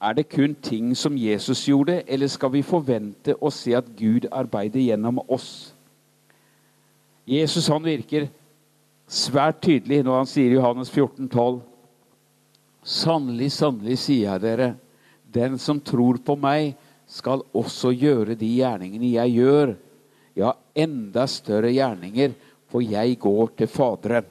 Er 0.00 0.12
det 0.12 0.28
kun 0.28 0.54
ting 0.54 0.94
som 0.96 1.16
Jesus 1.16 1.66
gjorde, 1.68 2.02
eller 2.06 2.28
skal 2.28 2.52
vi 2.52 2.62
forvente 2.62 3.34
å 3.40 3.50
se 3.50 3.74
at 3.74 3.88
Gud 3.96 4.28
arbeider 4.32 4.80
gjennom 4.80 5.20
oss? 5.28 5.74
Jesus 7.26 7.68
han 7.72 7.84
virker 7.84 8.28
svært 9.14 9.62
tydelig 9.64 10.02
når 10.04 10.20
han 10.22 10.28
sier 10.28 10.52
i 10.52 10.58
Johannes 10.58 10.90
14, 10.90 11.28
12, 11.28 11.62
Sannelig, 12.84 13.48
sannelig 13.54 13.96
sier 14.02 14.26
jeg 14.26 14.42
dere, 14.42 14.66
den 15.32 15.56
som 15.56 15.78
tror 15.80 16.18
på 16.20 16.36
meg, 16.36 16.74
skal 17.08 17.40
også 17.56 17.94
gjøre 17.96 18.36
de 18.36 18.48
gjerningene 18.58 19.14
jeg 19.14 19.38
gjør. 19.38 19.72
Ja, 20.36 20.50
enda 20.76 21.24
større 21.30 21.70
gjerninger, 21.72 22.34
for 22.68 22.84
jeg 22.84 23.16
går 23.22 23.54
til 23.56 23.70
Faderen. 23.72 24.28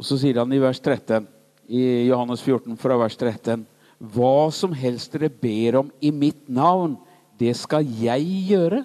Og 0.00 0.06
Så 0.08 0.16
sier 0.16 0.40
han 0.40 0.52
i 0.56 0.58
vers 0.62 0.80
13, 0.80 1.26
i 1.68 2.08
Johannes 2.08 2.40
14 2.40 2.74
fra 2.80 2.96
vers 2.96 3.14
13.: 3.20 3.66
Hva 4.00 4.48
som 4.50 4.72
helst 4.72 5.12
dere 5.12 5.28
ber 5.28 5.76
om 5.82 5.90
i 6.00 6.10
mitt 6.10 6.48
navn, 6.48 6.96
det 7.40 7.56
skal 7.56 7.86
jeg 8.00 8.26
gjøre, 8.50 8.84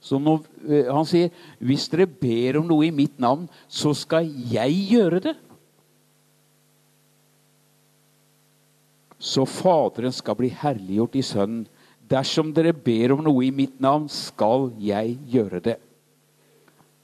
Så 0.00 0.16
når, 0.16 0.46
eh, 0.64 0.86
han 0.88 1.04
sier 1.04 1.28
hvis 1.60 1.82
dere 1.92 2.06
ber 2.06 2.56
om 2.56 2.64
noe 2.70 2.86
i 2.86 2.90
mitt 2.90 3.18
navn, 3.20 3.42
så 3.68 3.92
skal 3.92 4.24
jeg 4.48 4.72
gjøre 4.88 5.20
det. 5.20 5.34
Så 9.20 9.44
Faderen 9.44 10.12
skal 10.16 10.38
bli 10.38 10.48
herliggjort 10.48 11.20
i 11.20 11.22
Sønnen. 11.22 11.66
Dersom 12.08 12.48
dere 12.56 12.72
ber 12.72 13.12
om 13.12 13.20
noe 13.26 13.44
i 13.44 13.52
mitt 13.52 13.76
navn, 13.76 14.08
skal 14.08 14.70
jeg 14.80 15.18
gjøre 15.28 15.60
det. 15.68 15.76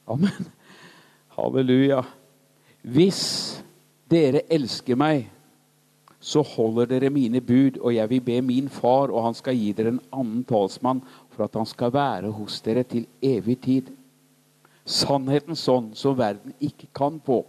Amen. 0.09 0.49
Halleluja. 1.37 2.01
Hvis 2.81 3.61
dere 4.09 4.47
elsker 4.49 4.97
meg, 4.97 5.29
så 6.27 6.43
holder 6.43 6.89
dere 6.91 7.13
mine 7.15 7.39
bud, 7.45 7.79
og 7.79 7.95
jeg 7.95 8.11
vil 8.11 8.23
be 8.27 8.41
min 8.43 8.69
far, 8.73 9.13
og 9.15 9.29
han 9.29 9.37
skal 9.39 9.55
gi 9.55 9.71
dere 9.79 9.93
en 9.95 10.03
annen 10.11 10.43
talsmann, 10.49 11.05
for 11.31 11.47
at 11.47 11.55
han 11.55 11.69
skal 11.71 11.93
være 11.95 12.33
hos 12.35 12.59
dere 12.65 12.83
til 12.83 13.07
evig 13.23 13.61
tid. 13.63 13.93
Sannheten 14.83 15.59
sånn 15.59 15.93
som 15.99 16.19
verden 16.19 16.57
ikke 16.59 16.91
kan 16.97 17.21
på, 17.23 17.45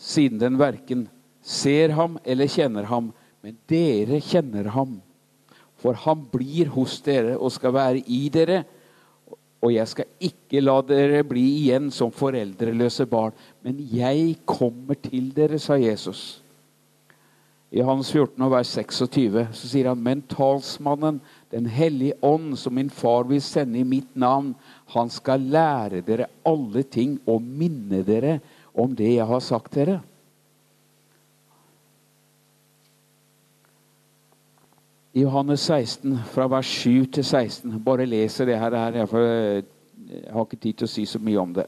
siden 0.00 0.40
den 0.40 0.56
verken 0.60 1.08
ser 1.44 1.92
ham 1.96 2.16
eller 2.24 2.48
kjenner 2.48 2.88
ham, 2.88 3.12
men 3.44 3.60
dere 3.68 4.20
kjenner 4.24 4.72
ham. 4.72 4.98
For 5.80 5.96
han 5.96 6.24
blir 6.32 6.72
hos 6.72 6.98
dere 7.04 7.36
og 7.36 7.52
skal 7.52 7.76
være 7.76 8.04
i 8.08 8.26
dere. 8.32 8.62
Og 9.60 9.74
jeg 9.74 9.88
skal 9.92 10.08
ikke 10.24 10.60
la 10.64 10.78
dere 10.84 11.20
bli 11.28 11.44
igjen 11.66 11.90
som 11.92 12.12
foreldreløse 12.12 13.04
barn, 13.08 13.36
men 13.60 13.80
jeg 13.92 14.38
kommer 14.48 14.96
til 14.96 15.34
dere, 15.36 15.60
sa 15.60 15.76
Jesus. 15.76 16.39
I 17.70 17.82
Hans 17.86 18.10
14, 18.10 18.50
vers 18.50 18.70
26 18.74 19.44
så 19.54 19.68
sier 19.70 19.88
han, 19.92 20.00
men 20.02 20.24
talsmannen, 20.26 21.20
Den 21.50 21.66
hellige 21.66 22.14
ånd, 22.22 22.58
som 22.58 22.74
min 22.74 22.90
far 22.90 23.24
vil 23.26 23.42
sende 23.42 23.78
i 23.78 23.86
mitt 23.86 24.14
navn, 24.14 24.52
han 24.94 25.10
skal 25.10 25.42
lære 25.42 26.02
dere 26.06 26.28
alle 26.46 26.84
ting 26.86 27.16
og 27.26 27.42
minne 27.42 28.04
dere 28.06 28.36
om 28.74 28.94
det 28.94 29.16
jeg 29.16 29.26
har 29.26 29.42
sagt 29.42 29.74
dere. 29.74 29.96
I 35.10 35.24
Johannes 35.24 35.66
16, 35.66 36.20
fra 36.30 36.46
vers 36.46 36.70
7 36.70 37.10
til 37.18 37.24
16. 37.24 37.80
Bare 37.82 38.06
leser 38.06 38.46
det 38.46 38.58
her. 38.62 38.78
Jeg 38.94 39.08
har 39.10 40.46
ikke 40.46 40.62
tid 40.62 40.78
til 40.78 40.86
å 40.86 40.90
si 40.90 41.06
så 41.06 41.18
mye 41.18 41.42
om 41.42 41.54
det. 41.54 41.66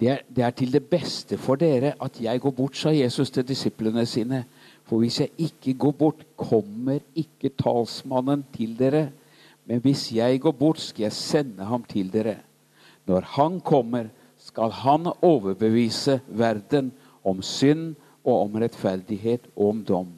Det 0.00 0.08
er, 0.08 0.18
det 0.30 0.44
er, 0.44 0.50
til 0.50 0.72
det 0.72 0.84
beste 0.86 1.38
for 1.38 1.58
dere 1.58 1.96
at 2.02 2.20
jeg 2.22 2.40
går 2.40 2.50
bort, 2.54 2.76
sa 2.76 2.92
Jesus 2.94 3.30
til 3.34 3.46
disiplene 3.48 4.06
sine. 4.06 4.44
For 4.86 5.02
hvis 5.02 5.20
jeg 5.20 5.28
ikke 5.38 5.74
går 5.74 5.94
bort, 5.98 6.26
kommer 6.36 7.00
ikke 7.18 7.50
talsmannen 7.58 8.44
til 8.54 8.76
dere. 8.78 9.08
Men 9.66 9.82
hvis 9.82 10.12
jeg 10.14 10.40
går 10.40 10.54
bort, 10.54 10.80
skal 10.80 11.02
jeg 11.02 11.12
sende 11.12 11.64
ham 11.64 11.82
til 11.84 12.12
dere. 12.12 12.36
Når 13.06 13.26
han 13.34 13.60
kommer, 13.60 14.06
skal 14.38 14.70
han 14.70 15.10
overbevise 15.22 16.20
verden 16.28 16.92
om 17.24 17.42
synd 17.42 17.96
og 18.24 18.42
om 18.42 18.54
rettferdighet 18.62 19.50
og 19.56 19.68
om 19.68 19.82
dom. 19.84 20.12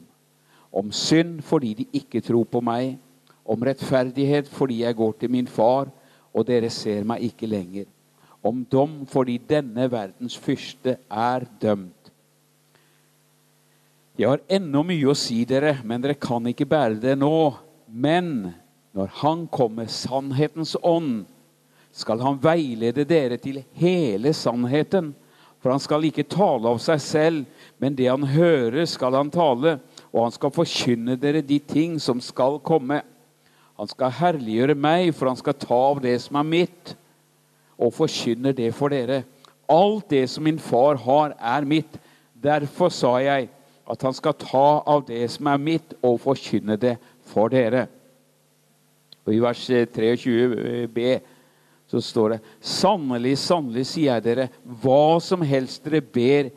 Om 0.71 0.91
synd 0.91 1.41
fordi 1.41 1.73
de 1.73 1.87
ikke 1.93 2.21
tror 2.21 2.43
på 2.43 2.61
meg, 2.61 2.99
om 3.45 3.63
rettferdighet 3.65 4.47
fordi 4.47 4.83
jeg 4.83 4.95
går 4.95 5.17
til 5.19 5.31
min 5.31 5.47
far, 5.47 5.89
og 6.33 6.47
dere 6.47 6.69
ser 6.69 7.03
meg 7.03 7.25
ikke 7.27 7.49
lenger. 7.49 7.89
Om 8.41 8.63
dom 8.69 9.01
fordi 9.09 9.37
denne 9.49 9.85
verdens 9.91 10.37
fyrste 10.39 10.97
er 11.07 11.45
dømt. 11.61 12.11
Jeg 14.17 14.29
har 14.29 14.41
ennå 14.51 14.83
mye 14.85 15.11
å 15.11 15.17
si 15.17 15.43
dere, 15.49 15.77
men 15.87 16.01
dere 16.03 16.17
kan 16.19 16.45
ikke 16.49 16.67
bære 16.69 16.99
det 17.01 17.15
nå. 17.21 17.53
Men 17.87 18.51
når 18.97 19.13
Han 19.21 19.45
kommer, 19.47 19.87
sannhetens 19.87 20.75
ånd, 20.83 21.25
skal 21.91 22.21
Han 22.21 22.39
veilede 22.41 23.05
dere 23.07 23.37
til 23.37 23.63
hele 23.77 24.33
sannheten. 24.33 25.13
For 25.61 25.69
han 25.69 25.81
skal 25.83 26.07
ikke 26.07 26.25
tale 26.25 26.65
av 26.65 26.79
seg 26.81 27.01
selv, 27.05 27.41
men 27.77 27.93
det 27.93 28.07
han 28.09 28.23
hører, 28.25 28.81
skal 28.89 29.13
han 29.13 29.29
tale 29.29 29.75
og 30.11 30.25
han 30.25 30.33
skal 30.35 30.53
forkynne 30.53 31.15
dere 31.19 31.43
de 31.45 31.57
ting 31.63 31.97
som 32.03 32.19
skal 32.23 32.59
komme. 32.65 32.99
Han 33.79 33.89
skal 33.89 34.13
herliggjøre 34.19 34.75
meg, 34.75 35.13
for 35.15 35.31
han 35.31 35.39
skal 35.39 35.55
ta 35.57 35.77
av 35.91 36.01
det 36.03 36.17
som 36.23 36.37
er 36.41 36.47
mitt, 36.47 36.95
og 37.81 37.93
forkynner 37.95 38.53
det 38.55 38.69
for 38.77 38.93
dere. 38.93 39.23
Alt 39.71 40.11
det 40.13 40.27
som 40.29 40.45
min 40.45 40.59
far 40.61 40.99
har, 41.01 41.33
er 41.39 41.65
mitt. 41.65 41.97
Derfor 42.33 42.91
sa 42.93 43.17
jeg 43.23 43.49
at 43.91 44.05
han 44.05 44.13
skal 44.15 44.37
ta 44.37 44.81
av 44.87 45.03
det 45.07 45.23
som 45.33 45.49
er 45.49 45.59
mitt, 45.61 45.95
og 46.03 46.21
forkynne 46.21 46.77
det 46.79 46.95
for 47.31 47.51
dere. 47.51 47.87
Og 49.25 49.33
I 49.35 49.41
vers 49.41 49.65
23b 49.69 51.19
så 51.91 51.99
står 52.01 52.35
det 52.35 52.39
Sannelig, 52.61 53.35
sannelig, 53.41 53.85
sier 53.89 54.15
jeg 54.15 54.25
dere, 54.25 54.47
hva 54.63 55.19
som 55.23 55.43
helst 55.45 55.83
dere 55.85 56.01
ber 56.01 56.51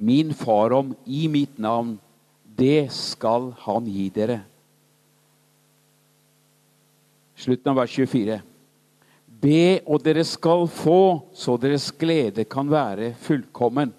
min 0.00 0.34
far 0.36 0.72
om 0.76 0.94
i 1.04 1.26
mitt 1.28 1.58
navn, 1.60 1.98
det 2.44 2.90
skal 2.92 3.50
han 3.64 3.88
gi 3.88 4.08
dere. 4.12 4.40
Slutten 7.40 7.72
av 7.72 7.80
vers 7.80 7.96
24. 7.96 8.40
Be, 9.40 9.80
og 9.88 10.02
dere 10.04 10.24
skal 10.28 10.66
få, 10.68 11.22
så 11.32 11.56
deres 11.60 11.88
glede 11.96 12.44
kan 12.44 12.68
være 12.70 13.14
fullkommen. 13.20 13.94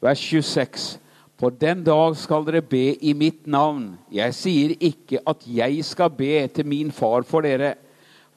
Vers 0.00 0.22
26. 0.22 1.00
På 1.38 1.50
den 1.50 1.82
dag 1.86 2.14
skal 2.18 2.46
dere 2.46 2.62
be 2.62 2.94
i 2.94 3.12
mitt 3.14 3.46
navn. 3.46 3.92
Jeg 4.10 4.34
sier 4.34 4.74
ikke 4.78 5.22
at 5.26 5.44
jeg 5.46 5.82
skal 5.86 6.10
be 6.14 6.46
til 6.54 6.66
min 6.66 6.90
far 6.94 7.26
for 7.26 7.46
dere, 7.46 7.74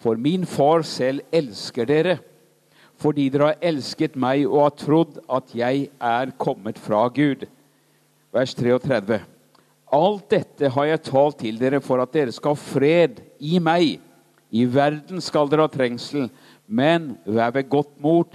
for 0.02 0.18
min 0.18 0.46
far 0.50 0.82
selv 0.86 1.22
elsker 1.34 1.86
dere, 1.90 2.18
fordi 3.02 3.30
dere 3.34 3.54
har 3.54 3.66
elsket 3.72 4.18
meg 4.18 4.46
og 4.50 4.64
har 4.66 4.78
trodd 4.78 5.18
at 5.30 5.54
jeg 5.58 5.90
er 5.98 6.34
kommet 6.42 6.78
fra 6.82 7.08
Gud 7.14 7.46
vers 8.32 8.54
33. 8.56 9.20
Alt 9.92 10.30
dette 10.32 10.72
har 10.72 10.88
jeg 10.88 11.04
talt 11.10 11.42
til 11.44 11.60
dere 11.60 11.82
for 11.84 12.02
at 12.02 12.14
dere 12.16 12.32
skal 12.32 12.56
ha 12.56 12.64
fred 12.64 13.20
i 13.44 13.60
meg. 13.64 14.00
I 14.52 14.66
verden 14.68 15.22
skal 15.24 15.50
dere 15.50 15.66
ha 15.66 15.72
trengsel, 15.72 16.28
men 16.68 17.14
vær 17.26 17.54
ved 17.56 17.70
godt 17.72 17.94
mot. 18.04 18.34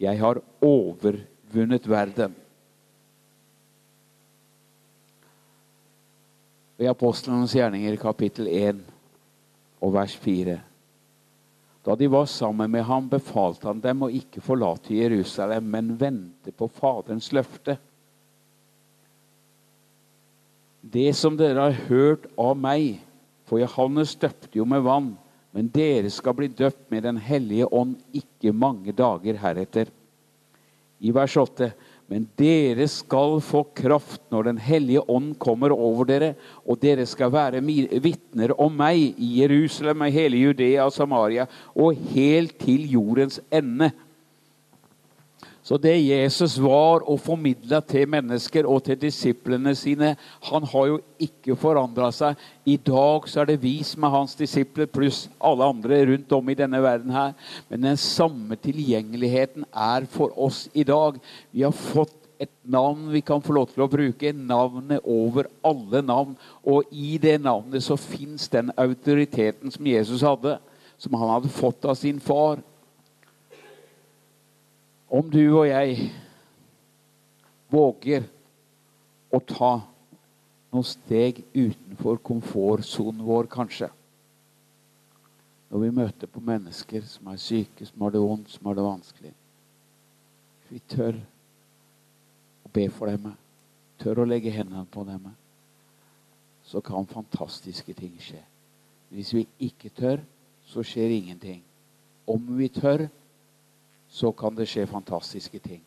Jeg 0.00 0.20
har 0.20 0.40
overvunnet 0.64 1.88
verden. 1.88 2.36
I 6.78 6.86
Apostlenes 6.86 7.56
gjerninger, 7.56 7.96
kapittel 7.98 8.46
1 8.48 8.80
og 9.82 9.92
vers 9.96 10.14
4. 10.22 10.60
Da 11.84 11.96
de 11.98 12.08
var 12.10 12.28
sammen 12.30 12.70
med 12.70 12.84
ham, 12.86 13.08
befalte 13.10 13.66
han 13.66 13.82
dem 13.82 14.04
å 14.04 14.12
ikke 14.12 14.42
forlate 14.44 14.94
Jerusalem, 14.94 15.68
men 15.72 15.94
vente 15.98 16.54
på 16.54 16.70
Faderens 16.78 17.32
løfte 17.34 17.78
det 20.92 21.10
som 21.16 21.36
dere 21.36 21.68
har 21.68 21.78
hørt 21.88 22.28
av 22.38 22.56
meg. 22.58 23.00
For 23.48 23.60
Johannes 23.60 24.14
døpte 24.20 24.60
jo 24.60 24.66
med 24.68 24.84
vann, 24.84 25.14
men 25.56 25.70
dere 25.72 26.10
skal 26.12 26.36
bli 26.36 26.48
døpt 26.52 26.90
med 26.92 27.06
Den 27.06 27.16
hellige 27.16 27.68
ånd 27.72 27.96
ikke 28.12 28.52
mange 28.52 28.92
dager 28.92 29.38
heretter. 29.40 29.88
I 31.00 31.12
vers 31.14 31.36
8.: 31.36 31.70
Men 32.08 32.26
dere 32.36 32.88
skal 32.88 33.38
få 33.44 33.62
kraft 33.76 34.20
når 34.30 34.48
Den 34.50 34.58
hellige 34.58 35.02
ånd 35.08 35.36
kommer 35.38 35.72
over 35.72 36.04
dere, 36.08 36.34
og 36.66 36.80
dere 36.82 37.06
skal 37.06 37.32
være 37.32 37.62
vitner 37.62 38.54
om 38.60 38.72
meg 38.76 39.14
i 39.16 39.40
Jerusalem, 39.40 40.02
og 40.02 40.12
hele 40.12 40.36
Judea 40.36 40.84
og 40.84 40.92
Samaria 40.92 41.46
og 41.74 41.96
helt 42.12 42.58
til 42.58 42.90
jordens 42.90 43.40
ende. 43.50 43.92
Så 45.68 45.76
det 45.76 45.98
Jesus 46.00 46.54
var 46.64 47.02
og 47.04 47.18
formidla 47.20 47.82
til 47.84 48.08
mennesker 48.08 48.64
og 48.64 48.86
til 48.86 48.96
disiplene 49.02 49.74
sine, 49.76 50.14
han 50.48 50.64
har 50.64 50.86
jo 50.88 50.94
ikke 51.20 51.58
forandra 51.60 52.06
seg. 52.14 52.38
I 52.64 52.78
dag 52.80 53.26
så 53.28 53.42
er 53.42 53.50
det 53.50 53.58
vi 53.60 53.74
som 53.84 54.06
er 54.08 54.14
hans 54.14 54.32
disipler, 54.38 54.88
pluss 54.88 55.26
alle 55.44 55.68
andre 55.68 55.98
rundt 56.08 56.32
om 56.32 56.48
i 56.48 56.56
denne 56.56 56.80
verden 56.80 57.12
her. 57.12 57.34
Men 57.68 57.84
den 57.84 58.00
samme 58.00 58.56
tilgjengeligheten 58.56 59.66
er 59.68 60.08
for 60.08 60.32
oss 60.40 60.70
i 60.72 60.86
dag. 60.88 61.20
Vi 61.52 61.66
har 61.66 61.76
fått 61.76 62.16
et 62.40 62.54
navn 62.64 63.10
vi 63.12 63.20
kan 63.20 63.44
få 63.44 63.58
lov 63.58 63.68
til 63.74 63.84
å 63.84 63.90
bruke, 63.92 64.32
navnet 64.32 65.04
over 65.04 65.50
alle 65.68 66.00
navn. 66.00 66.32
Og 66.64 66.88
i 66.96 67.18
det 67.20 67.42
navnet 67.44 67.84
så 67.84 68.00
fins 68.00 68.48
den 68.48 68.72
autoriteten 68.78 69.74
som 69.74 69.92
Jesus 69.92 70.24
hadde, 70.24 70.56
som 70.96 71.20
han 71.20 71.36
hadde 71.36 71.52
fått 71.60 71.84
av 71.84 72.00
sin 72.00 72.24
far. 72.24 72.64
Om 75.08 75.30
du 75.30 75.40
og 75.56 75.64
jeg 75.64 76.10
våger 77.72 78.26
å 79.32 79.40
ta 79.40 79.70
noen 80.68 80.84
steg 80.84 81.40
utenfor 81.54 82.20
komfortsonen 82.24 83.24
vår, 83.24 83.48
kanskje 83.48 83.88
Når 85.68 85.80
vi 85.80 85.90
møter 85.96 86.28
på 86.32 86.40
mennesker 86.40 87.02
som 87.04 87.28
er 87.28 87.40
syke, 87.40 87.86
som 87.86 88.04
har 88.04 88.12
det 88.12 88.20
vondt, 88.20 88.52
som 88.52 88.68
har 88.68 88.76
det 88.76 88.84
vanskelig 88.84 89.32
Vi 90.68 90.80
tør 90.92 91.16
å 92.64 92.72
be 92.72 92.88
for 92.92 93.08
dem, 93.08 93.32
tør 94.00 94.20
å 94.22 94.28
legge 94.28 94.52
hendene 94.52 94.84
på 94.92 95.04
dem, 95.08 95.30
så 96.68 96.82
kan 96.84 97.08
fantastiske 97.08 97.94
ting 97.96 98.12
skje. 98.20 98.42
Hvis 99.08 99.32
vi 99.32 99.46
ikke 99.64 99.88
tør, 99.96 100.20
så 100.68 100.84
skjer 100.84 101.14
ingenting. 101.16 101.62
Om 102.28 102.44
vi 102.58 102.68
tør, 102.68 103.06
så 104.08 104.32
kan 104.32 104.56
det 104.56 104.68
skje 104.68 104.86
fantastiske 104.88 105.60
ting. 105.62 105.82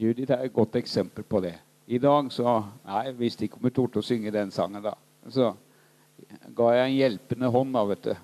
Judith 0.00 0.32
er 0.32 0.46
et 0.46 0.54
godt 0.54 0.76
eksempel 0.80 1.24
på 1.24 1.42
det. 1.44 1.54
I 1.86 1.98
dag 1.98 2.30
så 2.32 2.62
Nei, 2.86 3.10
hvis 3.18 3.36
de 3.36 3.48
kommer 3.52 3.70
om 3.70 3.76
torde 3.76 4.00
å 4.00 4.06
synge 4.06 4.32
den 4.34 4.50
sangen 4.54 4.82
da. 4.82 4.94
Så 5.28 5.52
ga 6.56 6.72
jeg 6.76 6.88
en 6.88 6.96
hjelpende 6.96 7.50
hånd, 7.52 7.74
da, 7.74 7.84
vet 7.90 8.08
du. 8.08 8.14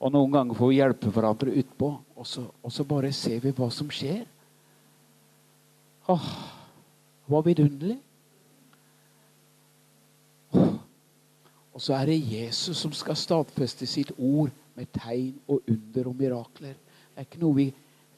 Og 0.00 0.12
noen 0.12 0.32
ganger 0.32 0.56
får 0.56 0.70
vi 0.70 0.78
hjelpe 0.80 1.12
hverandre 1.12 1.56
utpå, 1.60 1.90
og 2.16 2.26
og 2.62 2.72
så 2.72 2.84
bare 2.88 3.12
ser 3.12 3.40
vi 3.44 3.52
hva 3.56 3.68
som 3.72 3.90
skjer. 3.92 4.24
Åh, 6.08 6.30
hva 7.28 7.42
vidunderlig. 7.44 7.98
Og 11.70 11.84
så 11.84 11.94
er 11.96 12.10
det 12.10 12.32
Jesus 12.32 12.80
som 12.80 12.92
skal 12.92 13.16
stadfeste 13.16 13.86
sitt 13.88 14.10
ord 14.18 14.50
med 14.76 14.90
tegn 14.92 15.36
og 15.48 15.62
under 15.68 16.08
og 16.10 16.16
mirakler. 16.18 16.74
Er 17.20 17.26
ikke 17.26 17.42
noe 17.42 17.52
vi 17.52 17.66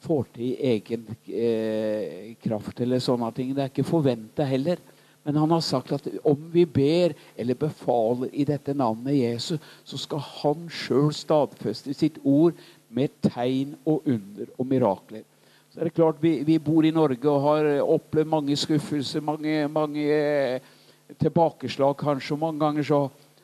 får 0.02 0.26
til 0.30 0.42
i 0.46 0.68
egen 0.76 1.06
eh, 1.26 2.34
kraft 2.42 2.78
eller 2.84 3.00
sånne 3.02 3.32
ting. 3.34 3.48
Det 3.50 3.64
er 3.64 3.72
ikke 3.72 3.86
forventa 3.86 4.46
heller. 4.46 4.78
Men 5.26 5.40
han 5.42 5.50
har 5.50 5.62
sagt 5.66 5.90
at 5.96 6.06
om 6.26 6.38
vi 6.54 6.62
ber 6.70 7.14
eller 7.34 7.58
befaler 7.58 8.30
i 8.30 8.46
dette 8.46 8.74
navnet 8.78 9.18
Jesus, 9.18 9.58
så 9.82 9.98
skal 9.98 10.22
han 10.22 10.68
sjøl 10.70 11.10
stadfeste 11.14 11.94
sitt 11.98 12.20
ord 12.22 12.54
med 12.94 13.10
tegn 13.26 13.74
og 13.82 14.06
under 14.06 14.54
og 14.54 14.70
mirakler. 14.70 15.26
Så 15.74 15.80
er 15.80 15.90
det 15.90 15.96
klart, 15.98 16.22
Vi, 16.22 16.44
vi 16.46 16.60
bor 16.62 16.86
i 16.86 16.94
Norge 16.94 17.26
og 17.26 17.42
har 17.48 17.72
opplevd 17.82 18.30
mange 18.30 18.56
skuffelser, 18.56 19.26
mange, 19.26 19.66
mange 19.66 20.06
eh, 20.06 20.72
tilbakeslag 21.18 21.98
kanskje. 21.98 22.36
Og 22.36 22.42
mange 22.46 22.62
ganger 22.62 22.86
så 22.86 23.02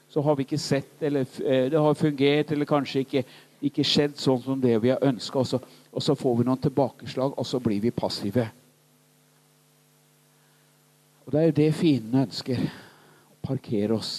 så 0.08 0.22
har 0.24 0.36
vi 0.36 0.46
ikke 0.46 0.60
sett 0.60 1.02
eller 1.04 1.26
eh, 1.44 1.68
det 1.68 1.80
har 1.80 1.98
fungert 1.98 2.52
eller 2.52 2.68
kanskje 2.68 3.04
ikke, 3.04 3.24
ikke 3.64 3.84
skjedd 3.86 4.18
sånn 4.20 4.40
som 4.44 4.60
det 4.62 4.76
vi 4.82 4.92
har 4.92 5.02
ønska. 5.04 5.42
Og, 5.42 5.70
og, 5.92 6.02
så 6.04 6.14
får 6.18 6.36
vi 6.38 6.46
noen 6.48 6.60
tilbakeslag, 6.62 7.34
og 7.34 7.46
så 7.46 7.60
blir 7.62 7.80
vi 7.82 7.94
passive. 7.94 8.48
Og 11.26 11.32
det 11.34 11.40
er 11.40 11.48
jo 11.48 11.56
det 11.58 11.72
fienden 11.76 12.22
ønsker. 12.24 12.62
Å 13.34 13.40
parkere 13.48 13.98
oss. 13.98 14.12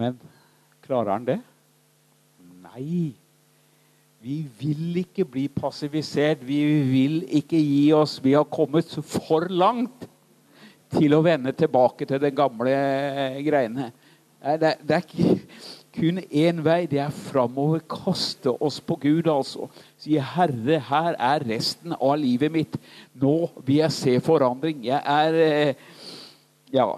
Men 0.00 0.20
klarer 0.84 1.16
han 1.16 1.26
det? 1.28 1.40
Nei. 2.62 3.16
Vi 4.20 4.36
vil 4.60 5.00
ikke 5.00 5.24
bli 5.24 5.46
passivisert. 5.48 6.44
Vi 6.44 6.60
vil 6.92 7.22
ikke 7.40 7.58
gi 7.58 7.88
oss. 7.96 8.18
Vi 8.22 8.36
har 8.36 8.48
kommet 8.52 8.92
for 9.08 9.48
langt 9.48 10.06
til 10.90 11.14
å 11.14 11.22
vende 11.24 11.52
tilbake 11.56 12.06
til 12.08 12.20
de 12.20 12.30
gamle 12.34 12.74
greiene. 13.46 13.90
Det, 14.40 14.74
det 14.88 14.96
er 14.96 15.04
ikke 15.04 15.40
kun 15.96 16.18
én 16.30 16.62
vei. 16.64 16.86
Det 16.88 17.00
er 17.02 17.12
framover. 17.12 17.82
Kaste 17.90 18.52
oss 18.62 18.80
på 18.80 18.96
Gud, 19.02 19.28
altså. 19.28 19.68
Si, 19.98 20.16
'Herre, 20.16 20.80
her 20.88 21.14
er 21.18 21.44
resten 21.48 21.92
av 21.92 22.16
livet 22.18 22.52
mitt. 22.52 22.80
Nå 23.14 23.50
vil 23.64 23.82
jeg 23.82 23.92
se 23.92 24.20
forandring.' 24.20 24.84
Jeg 24.84 25.02
er 25.04 25.34
eh, 25.44 25.74
Ja. 26.72 26.92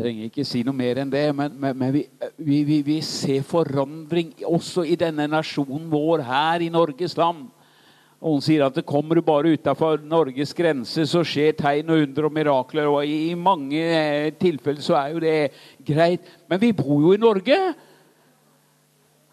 Trenger 0.00 0.30
ikke 0.30 0.44
si 0.48 0.62
noe 0.64 0.76
mer 0.76 0.96
enn 1.02 1.10
det, 1.12 1.26
men, 1.36 1.52
men, 1.60 1.76
men 1.76 1.92
vi, 1.92 2.04
vi, 2.64 2.80
vi, 2.80 3.00
ser 3.04 3.42
forandring 3.44 4.32
også 4.48 4.84
i 4.88 4.96
denne 4.96 5.26
nasjonen 5.28 5.90
vår 5.92 6.22
her 6.24 6.64
i 6.64 6.70
Norges 6.72 7.16
land. 7.20 7.50
Noen 8.20 8.42
sier 8.44 8.66
at 8.66 8.76
det 8.76 8.84
kommer 8.84 9.16
du 9.16 9.22
bare 9.24 9.54
utafor 9.56 10.02
Norges 10.04 10.52
grense, 10.56 11.06
så 11.08 11.22
skjer 11.24 11.54
tegn 11.56 11.88
og 11.88 12.02
under 12.04 12.26
og 12.28 12.34
mirakler. 12.36 12.88
Og 12.90 13.08
i 13.08 13.32
mange 13.32 13.80
eh, 13.80 14.32
tilfeller 14.36 14.84
så 14.84 14.98
er 14.98 15.14
jo 15.14 15.22
det 15.24 15.36
greit. 15.88 16.28
Men 16.50 16.60
vi 16.60 16.74
bor 16.76 17.00
jo 17.00 17.14
i 17.16 17.20
Norge. 17.20 17.56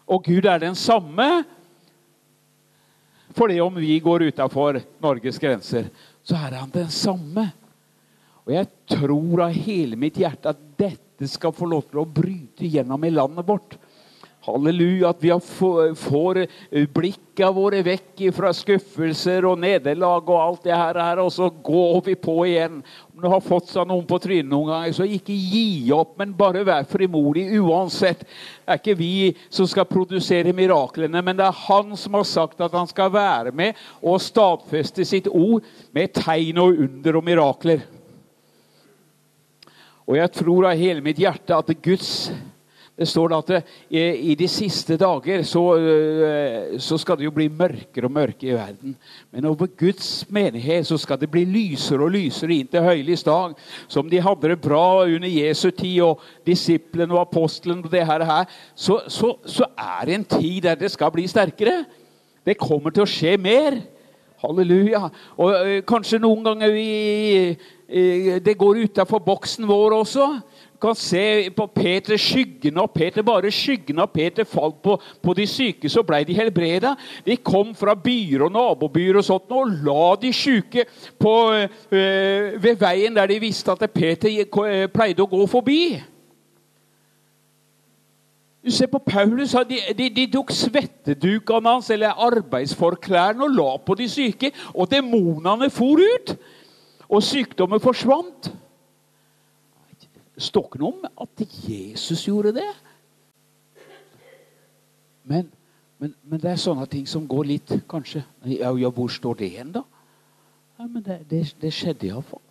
Og 0.08 0.24
Gud 0.24 0.48
er 0.48 0.62
den 0.62 0.78
samme. 0.78 1.28
For 3.36 3.52
det 3.52 3.60
om 3.60 3.76
vi 3.76 3.98
går 4.00 4.30
utafor 4.30 4.80
Norges 5.04 5.36
grenser, 5.38 5.90
så 6.24 6.38
er 6.40 6.56
han 6.56 6.72
den 6.72 6.88
samme. 6.88 7.44
Og 8.48 8.54
jeg 8.56 8.70
tror 8.88 9.44
av 9.44 9.60
hele 9.68 10.00
mitt 10.00 10.16
hjerte 10.16 10.54
at 10.54 10.64
dette 10.80 11.28
skal 11.28 11.52
få 11.52 11.68
lov 11.68 11.84
til 11.90 12.00
å 12.00 12.08
bryte 12.08 12.64
gjennom 12.64 13.04
i 13.04 13.12
landet 13.12 13.44
vårt. 13.44 13.76
Halleluja, 14.48 15.10
at 15.12 15.22
vi 15.22 15.30
får 16.00 16.40
eh, 16.42 16.86
blikka 16.94 17.50
våre 17.54 17.82
vekk 17.86 18.22
fra 18.34 18.50
skuffelser 18.56 19.46
og 19.48 19.60
nederlag 19.62 20.24
og 20.26 20.38
alt 20.40 20.64
det 20.66 20.76
her, 20.76 21.20
og 21.22 21.30
så 21.34 21.50
går 21.50 22.00
vi 22.06 22.14
på 22.18 22.36
igjen. 22.48 22.80
Om 23.12 23.22
du 23.22 23.28
har 23.30 23.44
fått 23.44 23.70
seg 23.72 23.88
noen 23.90 24.06
på 24.08 24.18
trynet 24.22 24.50
noen 24.50 24.72
ganger, 24.72 24.96
så 24.96 25.06
ikke 25.06 25.36
gi 25.36 25.92
opp, 25.94 26.16
men 26.20 26.34
bare 26.38 26.64
vær 26.66 26.88
frimodig 26.88 27.46
uansett. 27.60 28.24
Det 28.24 28.74
er 28.74 28.80
ikke 28.80 28.98
vi 28.98 29.12
som 29.50 29.68
skal 29.70 29.88
produsere 29.90 30.56
miraklene, 30.56 31.22
men 31.22 31.38
det 31.38 31.46
er 31.46 31.62
Han 31.68 31.96
som 31.98 32.18
har 32.18 32.26
sagt 32.28 32.60
at 32.64 32.74
han 32.74 32.88
skal 32.88 33.12
være 33.12 33.52
med 33.52 33.78
og 34.02 34.20
stadfeste 34.22 35.04
sitt 35.06 35.28
ord 35.28 35.66
med 35.94 36.12
tegn 36.16 36.60
og 36.62 36.82
under 36.88 37.20
og 37.20 37.26
mirakler. 37.26 37.86
Og 40.08 40.16
jeg 40.16 40.32
tror 40.38 40.70
av 40.70 40.78
hele 40.80 41.04
mitt 41.04 41.18
hjerte 41.20 41.52
at 41.52 41.74
Guds 41.84 42.30
det 42.98 43.06
står 43.06 43.32
at 43.36 43.50
det, 43.52 43.58
i 43.94 44.34
de 44.34 44.48
siste 44.50 44.96
dager 44.98 45.44
så, 45.46 45.62
øh, 45.78 46.80
så, 46.82 46.98
skal 46.98 47.18
det 47.18 47.28
jo 47.28 47.34
bli 47.34 47.46
mørkere 47.48 48.08
og 48.08 48.12
mørkere 48.12 48.50
i 48.50 48.56
verden. 48.56 48.96
Men 49.30 49.44
over 49.44 49.68
Guds 49.78 50.26
menighet 50.30 50.86
så 50.86 50.98
skal 50.98 51.20
det 51.20 51.30
bli 51.30 51.44
lysere 51.46 52.02
og 52.02 52.10
lysere 52.10 52.56
inn 52.56 52.66
til 52.66 52.82
høylys 52.82 53.22
dag. 53.22 53.54
Som 53.86 54.10
de 54.10 54.20
hadde 54.20 54.50
det 54.50 54.60
bra 54.60 55.04
under 55.04 55.30
Jesu 55.30 55.70
tid 55.70 56.00
og 56.02 56.24
disiplene 56.46 57.14
og 57.14 57.22
apostlene 57.28 57.86
og 57.86 57.92
det 57.92 58.02
her, 58.06 58.26
så, 58.74 58.98
så, 59.06 59.36
så 59.46 59.70
er 59.78 60.04
det 60.06 60.18
en 60.18 60.28
tid 60.34 60.60
der 60.66 60.74
det 60.74 60.90
skal 60.90 61.14
bli 61.14 61.28
sterkere. 61.30 61.84
Det 62.46 62.58
kommer 62.58 62.90
til 62.90 63.06
å 63.06 63.10
skje 63.10 63.36
mer. 63.38 63.78
Halleluja. 64.42 65.06
Og 65.38 65.54
ø, 65.54 65.80
kanskje 65.86 66.18
noen 66.22 66.44
ganger 66.46 66.74
vi, 66.74 66.90
ø, 67.90 68.38
det 68.42 68.58
går 68.58 68.84
utafor 68.88 69.22
boksen 69.22 69.66
vår 69.70 70.00
også 70.02 70.32
kan 70.80 70.94
se 70.98 71.50
på 71.56 71.66
Peter 71.74 72.16
skyggene 72.20 72.82
av 72.82 72.92
Peter. 72.94 73.24
Bare 73.26 73.50
skyggene 73.54 74.04
av 74.04 74.12
Peter 74.14 74.46
falt 74.48 74.80
på, 74.84 74.98
på 75.22 75.34
de 75.36 75.46
syke, 75.48 75.90
så 75.90 76.04
ble 76.06 76.22
de 76.28 76.36
helbreda. 76.36 76.94
De 77.26 77.36
kom 77.36 77.74
fra 77.78 77.96
byer 77.98 78.46
og 78.46 78.52
nabobyer 78.54 79.18
og 79.20 79.26
sånt, 79.26 79.50
og 79.50 79.72
la 79.86 80.12
de 80.22 80.32
syke 80.34 80.84
øh, 80.84 82.62
ved 82.62 82.78
veien 82.80 83.16
der 83.16 83.26
de 83.26 83.40
visste 83.42 83.74
at 83.74 83.90
Peter 83.94 84.30
øh, 84.30 84.86
pleide 84.92 85.24
å 85.24 85.30
gå 85.30 85.46
forbi. 85.50 85.82
Du 88.64 88.72
ser 88.74 88.90
på 88.90 88.98
Paulus, 88.98 89.54
de, 89.68 89.78
de, 89.96 90.08
de 90.12 90.26
tok 90.32 90.50
svettedukene 90.52 91.70
hans 91.70 91.90
eller 91.94 92.18
arbeidsforklærne 92.26 93.46
og 93.46 93.54
la 93.54 93.68
på 93.80 93.94
de 93.96 94.08
syke. 94.10 94.50
Og 94.74 94.90
demonene 94.90 95.70
for 95.72 96.02
ut, 96.02 96.34
og 97.08 97.22
sykdommen 97.24 97.80
forsvant. 97.80 98.50
Noe 100.38 100.82
om 100.86 101.06
at 101.08 101.40
Jesus 101.66 102.26
gjorde 102.28 102.52
det. 102.60 102.68
Men, 105.28 105.48
men, 105.98 106.14
men, 106.24 106.40
det 106.40 106.52
er 106.52 106.60
sånne 106.60 106.86
ting 106.88 107.06
som 107.10 107.26
går 107.28 107.48
litt, 107.50 107.72
kanskje 107.90 108.22
Ja, 108.48 108.70
ja 108.78 108.90
hvor 108.94 109.10
står 109.12 109.40
det 109.40 109.48
igjen, 109.50 109.72
da? 109.74 109.82
Ja, 110.78 110.86
men 110.86 111.02
det, 111.04 111.18
det, 111.28 111.42
det 111.60 111.72
skjedde 111.74 112.06
iallfall. 112.08 112.44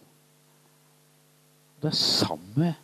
Det 1.82 1.90
er 1.90 1.98
samme 1.98 2.76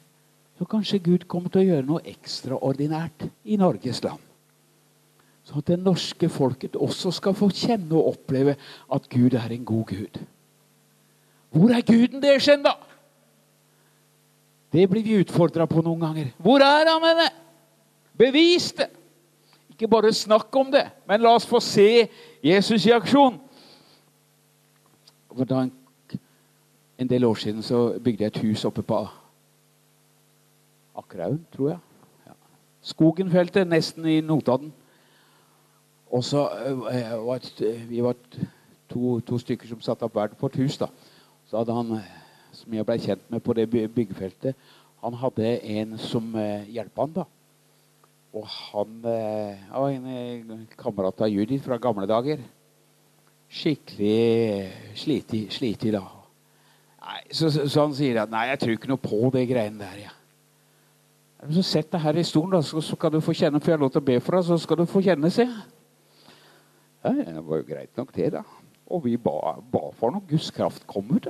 Så 0.58 0.66
kanskje 0.70 1.02
Gud 1.04 1.26
kommer 1.28 1.52
til 1.52 1.64
å 1.64 1.68
gjøre 1.68 1.88
noe 1.88 2.06
ekstraordinært 2.08 3.26
i 3.50 3.58
Norges 3.58 4.04
land. 4.06 4.22
Sånn 5.44 5.60
at 5.60 5.72
det 5.72 5.80
norske 5.82 6.30
folket 6.32 6.78
også 6.80 7.12
skal 7.18 7.36
få 7.36 7.50
kjenne 7.52 7.98
og 7.98 8.14
oppleve 8.14 8.54
at 8.94 9.10
Gud 9.12 9.34
er 9.36 9.52
en 9.52 9.66
god 9.68 9.90
Gud. 9.90 10.20
Hvor 11.54 11.74
er 11.74 11.82
Guden 11.86 12.22
deres 12.24 12.48
hen, 12.48 12.64
da? 12.64 12.78
Det 14.74 14.90
blir 14.90 15.04
vi 15.06 15.20
utfordra 15.22 15.68
på 15.70 15.84
noen 15.86 16.02
ganger. 16.02 16.32
Hvor 16.42 16.64
er 16.66 16.90
han 16.90 17.04
henne? 17.06 17.30
Bevis 18.18 18.72
det! 18.74 18.90
Ikke 19.74 19.88
bare 19.90 20.14
snakk 20.14 20.56
om 20.56 20.72
det, 20.72 20.86
men 21.10 21.22
la 21.22 21.34
oss 21.34 21.46
få 21.50 21.60
se 21.62 22.08
Jesus 22.44 22.86
i 22.86 22.94
aksjon. 22.94 23.40
For 25.34 25.50
da 25.50 25.64
en, 25.66 25.72
en 27.02 27.10
del 27.10 27.26
år 27.26 27.42
siden 27.42 27.62
så 27.66 28.00
bygde 28.00 28.24
jeg 28.24 28.34
et 28.34 28.42
hus 28.46 28.66
oppe 28.70 28.82
på 28.86 29.00
Akerhaugen, 30.96 31.46
tror 31.54 31.70
jeg. 31.70 31.80
Ja. 32.28 32.38
Skogenfeltet, 32.82 33.68
nesten 33.68 34.06
i 34.06 34.20
Notodden. 34.22 34.74
Og 36.14 36.24
så 36.24 36.46
uh, 36.46 37.26
var 37.26 37.42
vi 37.90 38.04
var 38.04 38.16
to, 38.90 39.20
to, 39.20 39.38
stykker 39.38 39.68
som 39.68 39.82
satte 39.82 40.06
opp 40.06 40.14
hvert 40.14 40.38
vårt 40.42 40.56
hus. 40.62 40.78
da. 40.78 40.88
Så 41.50 41.58
hadde 41.58 41.74
han 41.74 41.98
som 42.54 42.74
jeg 42.74 42.86
ble 42.88 42.98
kjent 43.02 43.30
med 43.34 43.44
på 43.44 43.56
det 43.58 43.68
byggefeltet, 43.72 44.58
han 45.04 45.16
hadde 45.20 45.56
en 45.76 45.98
som 46.00 46.30
uh, 46.38 46.64
hjalp 46.72 47.00
han 47.02 47.16
da. 47.18 47.26
Og 48.34 48.46
han 48.48 49.00
uh, 49.04 49.64
var 49.74 49.90
en 49.92 50.08
uh, 50.08 50.66
kamerat 50.80 51.26
av 51.26 51.32
Judith 51.34 51.66
fra 51.66 51.78
gamle 51.82 52.08
dager. 52.10 52.42
Skikkelig 53.54 54.72
slitig, 54.98 55.44
slitig 55.54 55.92
da. 55.94 56.06
Nei, 57.04 57.20
så, 57.36 57.50
så, 57.52 57.68
så, 57.68 57.84
han 57.84 57.94
sier 57.98 58.22
at 58.24 58.32
'nei, 58.32 58.48
jeg 58.54 58.62
tror 58.62 58.78
ikke 58.78 58.90
noe 58.94 59.04
på 59.04 59.20
det 59.36 59.44
greiene 59.52 59.84
der'. 59.84 60.06
Ja. 60.06 60.14
Så 61.52 61.62
Sett 61.68 61.92
deg 61.92 62.00
her 62.00 62.16
i 62.16 62.24
stolen, 62.24 62.56
da, 62.56 62.62
så 62.64 62.96
kan 62.96 63.12
du 63.12 63.20
få 63.20 63.36
kjenne. 63.36 63.60
for 63.60 63.72
jeg 63.72 63.78
har 63.78 63.84
lov 63.84 63.92
til 63.92 64.02
å 64.02 64.08
be 64.08 64.20
for 64.24 64.38
deg, 64.38 64.46
så 64.48 64.58
skal 64.58 64.80
du 64.80 64.86
få 64.88 65.04
kjenne, 65.04 65.30
se. 65.30 65.44
Ja, 67.04 67.12
det 67.12 67.44
var 67.44 67.60
jo 67.60 67.68
greit 67.68 67.98
nok, 68.00 68.16
det, 68.16 68.32
da. 68.32 68.46
Og 68.88 69.04
vi 69.04 69.18
ba, 69.18 69.60
ba 69.60 69.90
for 70.00 70.16
noe. 70.16 70.24
Guds 70.30 70.52
kraft 70.56 70.88
kom 70.88 71.12
ut. 71.12 71.28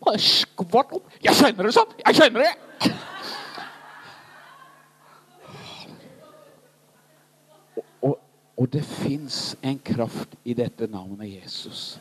Bare 0.00 0.96
opp. 0.98 1.10
Jeg 1.22 1.34
kjenner 1.34 1.68
det 1.68 1.74
sånn! 1.74 1.94
Jeg 2.04 2.18
kjenner 2.18 2.44
det! 2.44 2.54
Og, 7.76 7.84
og, 8.02 8.18
og 8.56 8.68
det 8.72 8.84
fins 8.86 9.40
en 9.62 9.78
kraft 9.82 10.36
i 10.44 10.54
dette 10.58 10.88
navnet 10.92 11.32
Jesus. 11.32 11.96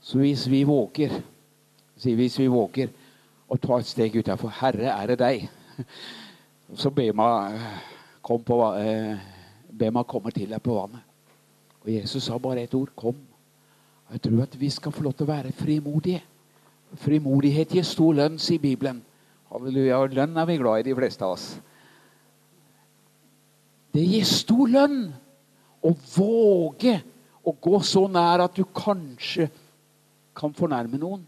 Så 0.00 0.18
hvis 0.18 0.46
vi 0.50 0.64
våger, 0.64 1.20
hvis 2.00 2.38
vi 2.40 2.48
våger 2.50 2.90
å 3.50 3.58
ta 3.60 3.78
et 3.78 3.88
steg 3.90 4.16
utafor 4.16 4.52
Herre, 4.60 4.94
er 4.94 5.12
det 5.12 5.20
deg? 5.20 5.48
Så 6.80 6.90
be 6.94 7.08
meg 7.16 7.60
kom 8.22 8.42
på, 8.46 8.58
eh, 8.78 9.18
be 9.70 9.90
meg 9.90 10.06
komme 10.06 10.30
til 10.34 10.50
deg 10.52 10.62
på 10.62 10.76
vannet. 10.76 11.02
Og 11.80 11.88
Jesus 11.90 12.24
sa 12.28 12.38
bare 12.38 12.62
ett 12.62 12.74
ord 12.74 12.90
'kom'. 12.94 13.26
Jeg 14.12 14.22
tror 14.22 14.42
at 14.42 14.60
vi 14.60 14.70
skal 14.70 14.92
få 14.92 15.02
lov 15.02 15.12
til 15.12 15.26
å 15.26 15.32
være 15.32 15.52
frimodige. 15.52 16.22
Frimodighet 16.98 17.76
gir 17.76 17.86
stor 17.86 18.16
lønn, 18.18 18.38
sier 18.42 18.62
Bibelen. 18.62 19.02
Halleluja. 19.50 20.02
Lønn 20.10 20.38
er 20.38 20.48
vi 20.48 20.58
glad 20.58 20.82
i, 20.82 20.88
de 20.90 20.96
fleste 20.98 21.26
av 21.26 21.36
oss. 21.36 21.48
Det 23.94 24.02
gir 24.06 24.26
stor 24.26 24.70
lønn 24.70 25.00
å 25.82 25.94
våge 26.14 26.98
å 27.46 27.54
gå 27.54 27.80
så 27.86 28.04
nær 28.10 28.44
at 28.44 28.58
du 28.58 28.64
kanskje 28.64 29.48
kan 30.36 30.54
fornærme 30.54 31.00
noen. 31.00 31.22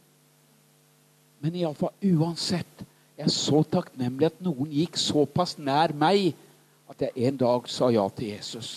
Men 1.43 1.59
iallfall 1.59 1.95
uansett 2.15 2.85
jeg 3.19 3.29
er 3.29 3.35
så 3.35 3.61
takknemlig 3.69 4.31
at 4.31 4.41
noen 4.43 4.71
gikk 4.73 4.97
såpass 4.99 5.57
nær 5.61 5.93
meg 5.95 6.33
at 6.91 7.05
jeg 7.05 7.29
en 7.29 7.37
dag 7.39 7.69
sa 7.71 7.91
ja 7.93 8.05
til 8.15 8.33
Jesus. 8.33 8.71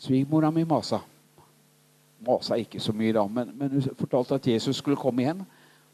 Svigermora 0.00 0.52
mi 0.52 0.64
masa. 0.68 1.00
Masa 2.26 2.58
ikke 2.60 2.80
så 2.80 2.92
mye 2.96 3.12
da, 3.16 3.26
men, 3.26 3.52
men, 3.58 3.76
hun 3.76 3.98
fortalte 3.98 4.38
at 4.38 4.48
Jesus 4.48 4.80
skulle 4.80 5.00
komme 5.00 5.22
igjen. 5.22 5.44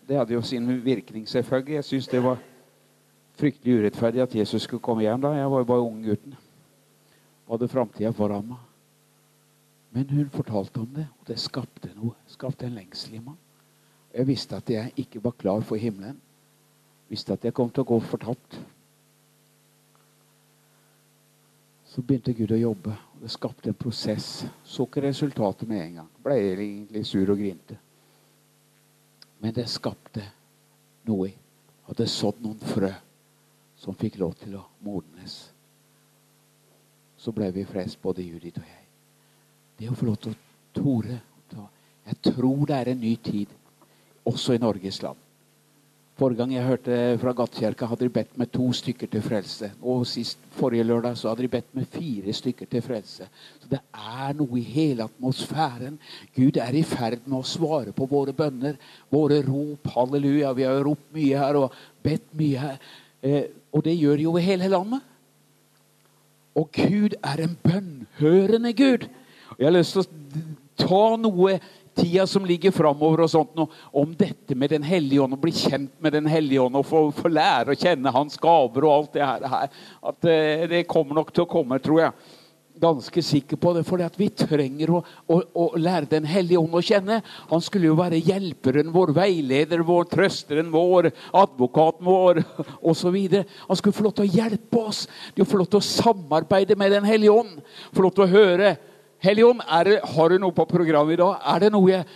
Det 0.08 0.18
hadde 0.18 0.34
jo 0.34 0.42
sin 0.42 0.68
virkning, 0.84 1.28
selvfølgelig. 1.28 1.74
Jeg 1.74 1.84
syns 1.84 2.08
det 2.08 2.22
var 2.24 2.40
fryktelig 3.38 3.78
urettferdig 3.80 4.22
at 4.22 4.34
Jesus 4.34 4.62
skulle 4.62 4.82
komme 4.82 5.04
igjen 5.04 5.22
da. 5.22 5.34
Jeg 5.36 5.50
var 5.50 5.62
jo 5.62 5.68
bare 5.68 5.86
unggutten. 5.86 6.34
Hadde 7.50 7.68
framtida 7.68 8.10
foran 8.14 8.50
meg. 8.52 8.66
Men 9.90 10.10
hun 10.10 10.28
fortalte 10.30 10.82
om 10.82 10.90
det, 10.94 11.06
og 11.20 11.28
det 11.28 11.38
skapte 11.42 11.90
noe. 11.96 12.14
Skapte 12.30 12.66
en 12.66 12.76
lengsel 12.78 13.16
i 13.18 13.22
meg. 13.22 13.38
Jeg 14.14 14.26
visste 14.26 14.58
at 14.58 14.70
jeg 14.70 14.92
ikke 14.98 15.22
var 15.24 15.34
klar 15.38 15.62
for 15.66 15.78
himmelen. 15.78 16.18
Visste 17.10 17.34
at 17.34 17.44
jeg 17.44 17.54
kom 17.54 17.70
til 17.70 17.82
å 17.82 17.90
gå 17.90 17.98
fortapt. 18.06 18.58
Så 21.90 22.02
begynte 22.06 22.34
Gud 22.38 22.52
å 22.54 22.58
jobbe, 22.58 22.92
og 22.94 23.22
det 23.24 23.32
skapte 23.34 23.72
en 23.72 23.78
prosess. 23.78 24.44
Så 24.62 24.86
ikke 24.86 25.02
resultatet 25.08 25.68
med 25.68 25.82
en 25.82 25.96
gang. 26.00 26.10
Ble 26.22 26.36
egentlig 26.38 27.02
sur 27.08 27.32
og 27.32 27.40
grinte. 27.40 27.78
Men 29.42 29.54
det 29.56 29.66
skapte 29.72 30.22
noe. 31.08 31.32
Hadde 31.88 32.06
sådd 32.06 32.44
noen 32.44 32.60
frø 32.62 32.92
som 33.80 33.96
fikk 33.98 34.20
lov 34.20 34.36
til 34.38 34.54
å 34.60 34.66
modnes. 34.86 35.40
Så 37.18 37.32
ble 37.34 37.48
vi 37.52 37.64
frelst, 37.66 37.98
både 38.02 38.22
Judith 38.22 38.60
og 38.60 38.68
jeg. 38.68 38.86
Det 39.80 39.88
å 39.90 39.96
få 39.96 40.10
lov 40.10 40.20
til 40.20 40.36
å 40.36 40.40
tore 40.76 41.18
Jeg 42.10 42.16
tror 42.24 42.62
det 42.66 42.76
er 42.76 42.88
en 42.90 43.00
ny 43.00 43.12
tid, 43.22 43.50
også 44.26 44.54
i 44.56 44.60
Norges 44.62 45.02
land. 45.02 45.18
Forrige 46.20 46.36
gang 46.36 46.50
jeg 46.52 46.66
hørte 46.68 46.96
fra 47.16 47.32
Gattkirka, 47.32 47.86
hadde 47.88 48.04
de 48.04 48.12
bedt 48.12 48.34
med 48.36 48.50
to 48.52 48.66
stykker 48.76 49.08
til 49.08 49.22
frelse. 49.24 49.70
Og 49.80 50.02
sist 50.04 50.42
forrige 50.52 50.84
lørdag 50.84 51.14
så 51.16 51.30
hadde 51.30 51.46
de 51.46 51.48
bedt 51.54 51.70
med 51.72 51.86
fire 51.88 52.34
stykker 52.36 52.68
til 52.68 52.82
frelse. 52.84 53.28
Så 53.62 53.70
det 53.70 53.80
er 53.88 54.34
noe 54.36 54.58
i 54.60 54.66
hele 54.68 55.06
atmosfæren. 55.08 55.96
Gud 56.36 56.60
er 56.60 56.76
i 56.76 56.84
ferd 56.84 57.24
med 57.24 57.38
å 57.38 57.48
svare 57.48 57.96
på 57.96 58.04
våre 58.10 58.36
bønner, 58.36 58.76
våre 59.08 59.40
rop. 59.46 59.88
Halleluja. 59.94 60.52
Vi 60.52 60.68
har 60.68 60.76
jo 60.76 60.84
ropt 60.90 61.08
mye 61.16 61.40
her 61.40 61.62
og 61.62 61.80
bedt 62.04 62.28
mye 62.36 62.66
her. 62.66 62.76
Eh, 63.24 63.48
og 63.72 63.88
det 63.88 63.96
gjør 63.96 64.20
de 64.20 64.28
over 64.28 64.44
hele 64.44 64.68
landet. 64.76 65.10
Og 66.52 66.68
Gud 66.76 67.16
er 67.24 67.46
en 67.46 67.56
bønnhørende 67.64 68.76
Gud. 68.76 69.08
Og 69.54 69.56
jeg 69.56 69.70
har 69.70 69.78
lyst 69.78 69.96
til 69.96 70.04
å 70.04 70.44
ta 70.84 71.04
noe 71.24 71.56
tida 71.96 72.26
som 72.26 72.44
ligger 72.46 72.74
framover, 72.74 73.24
og 73.24 73.30
sånt, 73.30 73.62
om 73.92 74.16
dette 74.18 74.56
med 74.58 74.70
Den 74.70 74.84
hellige 74.86 75.22
ånd, 75.24 75.36
å 75.36 75.40
bli 75.40 75.52
kjent 75.54 75.92
med 75.98 76.14
Den 76.16 76.28
hellige 76.30 76.66
ånd 76.66 76.78
og 76.78 76.86
få, 76.86 77.06
få 77.14 77.30
lære 77.32 77.74
å 77.74 77.78
kjenne 77.78 78.14
hans 78.14 78.38
gaver 78.40 78.86
og 78.86 78.92
alt 78.96 79.16
det 79.16 79.24
her. 79.26 79.80
At 80.12 80.28
uh, 80.28 80.68
det 80.70 80.86
kommer 80.90 81.20
nok 81.20 81.34
til 81.34 81.46
å 81.46 81.50
komme, 81.50 81.80
tror 81.82 82.04
jeg. 82.06 82.36
Ganske 82.80 83.20
sikker 83.20 83.58
på 83.60 83.74
det, 83.76 83.82
for 83.84 84.00
vi 84.16 84.30
trenger 84.32 84.92
å, 84.94 85.00
å, 85.28 85.40
å, 85.52 85.64
lære 85.76 86.08
Den 86.08 86.24
hellige 86.24 86.62
ånd 86.62 86.78
å 86.78 86.80
kjenne. 86.80 87.18
Han 87.50 87.60
skulle 87.60 87.90
jo 87.90 87.98
være 87.98 88.22
hjelperen 88.24 88.92
vår, 88.94 89.12
veileder 89.18 89.82
vår, 89.84 90.06
trøsteren 90.08 90.70
vår, 90.72 91.10
advokaten 91.36 92.08
vår 92.08 92.40
osv. 92.92 93.18
Han 93.66 93.80
skulle 93.80 93.96
få 93.98 94.06
lov 94.06 94.14
til 94.16 94.30
å 94.30 94.38
hjelpe 94.38 94.80
oss, 94.80 95.02
de 95.36 95.44
få 95.44 95.60
lov 95.60 95.68
til 95.68 95.82
å 95.82 95.90
samarbeide 95.90 96.78
med 96.80 96.96
Den 96.96 97.10
hellige 97.10 97.36
ånd. 97.42 97.60
Få 97.92 98.06
lov 98.06 98.16
til 98.16 98.24
å 98.24 98.32
høre 98.32 98.78
Helligånd, 99.20 99.60
har 99.64 100.32
du 100.32 100.38
noe 100.40 100.56
på 100.56 100.64
programmet 100.68 101.18
i 101.18 101.20
dag? 101.20 101.42
Er 101.52 101.66
det 101.66 101.72
noe 101.74 101.90
jeg, 101.90 102.06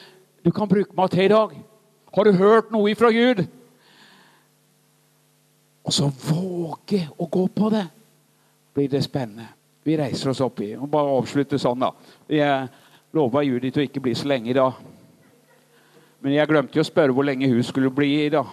du 0.44 0.50
kan 0.56 0.68
bruke 0.68 0.96
meg 0.96 1.10
til 1.12 1.26
i 1.26 1.32
dag? 1.32 1.52
Har 2.14 2.24
du 2.24 2.38
hørt 2.38 2.70
noe 2.72 2.88
ifra 2.92 3.10
Gud? 3.12 3.42
Og 5.84 5.92
så 5.92 6.08
våge 6.08 7.02
å 7.20 7.28
gå 7.28 7.44
på 7.52 7.68
det. 7.74 7.84
Blir 8.74 8.88
det 8.88 9.02
spennende. 9.04 9.50
Vi 9.84 9.98
reiser 10.00 10.30
oss 10.32 10.40
opp 10.40 10.62
i 10.64 10.70
og 10.78 10.88
bare 10.88 11.12
avslutte 11.18 11.60
sånn, 11.60 11.84
da. 11.84 11.90
Jeg 12.32 12.70
lova 13.14 13.42
Judith 13.44 13.78
å 13.78 13.84
ikke 13.84 14.00
bli 14.04 14.14
så 14.16 14.30
lenge 14.30 14.48
i 14.50 14.56
dag. 14.56 14.78
Men 16.24 16.38
jeg 16.38 16.48
glemte 16.48 16.78
jo 16.78 16.86
å 16.86 16.88
spørre 16.88 17.12
hvor 17.12 17.28
lenge 17.28 17.50
hun 17.52 17.60
skulle 17.66 17.92
bli 17.92 18.14
i 18.22 18.32
dag. 18.32 18.48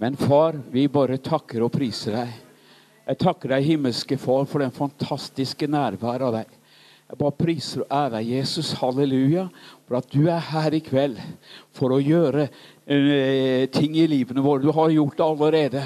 Men 0.00 0.16
far, 0.16 0.56
vi 0.72 0.88
bare 0.88 1.20
takker 1.20 1.66
og 1.66 1.74
priser 1.76 2.16
deg. 2.16 2.43
Jeg 3.04 3.18
takker 3.20 3.52
deg, 3.52 3.66
himmelske 3.68 4.16
Far, 4.16 4.46
for 4.48 4.64
den 4.64 4.72
fantastiske 4.72 5.68
nærværet 5.68 6.24
av 6.24 6.36
deg. 6.38 6.52
Jeg 7.04 7.18
bare 7.20 7.36
priser 7.36 7.82
og 7.82 7.90
ærer 7.92 8.14
deg, 8.16 8.30
Jesus, 8.38 8.70
halleluja, 8.80 9.42
for 9.84 9.98
at 9.98 10.06
du 10.08 10.22
er 10.32 10.40
her 10.40 10.72
i 10.72 10.80
kveld 10.80 11.18
for 11.76 11.92
å 11.92 12.00
gjøre 12.00 12.46
uh, 12.48 13.64
ting 13.76 13.98
i 14.00 14.06
livene 14.08 14.44
våre. 14.44 14.64
Du 14.64 14.72
har 14.72 14.94
gjort 14.94 15.20
det 15.20 15.26
allerede. 15.26 15.82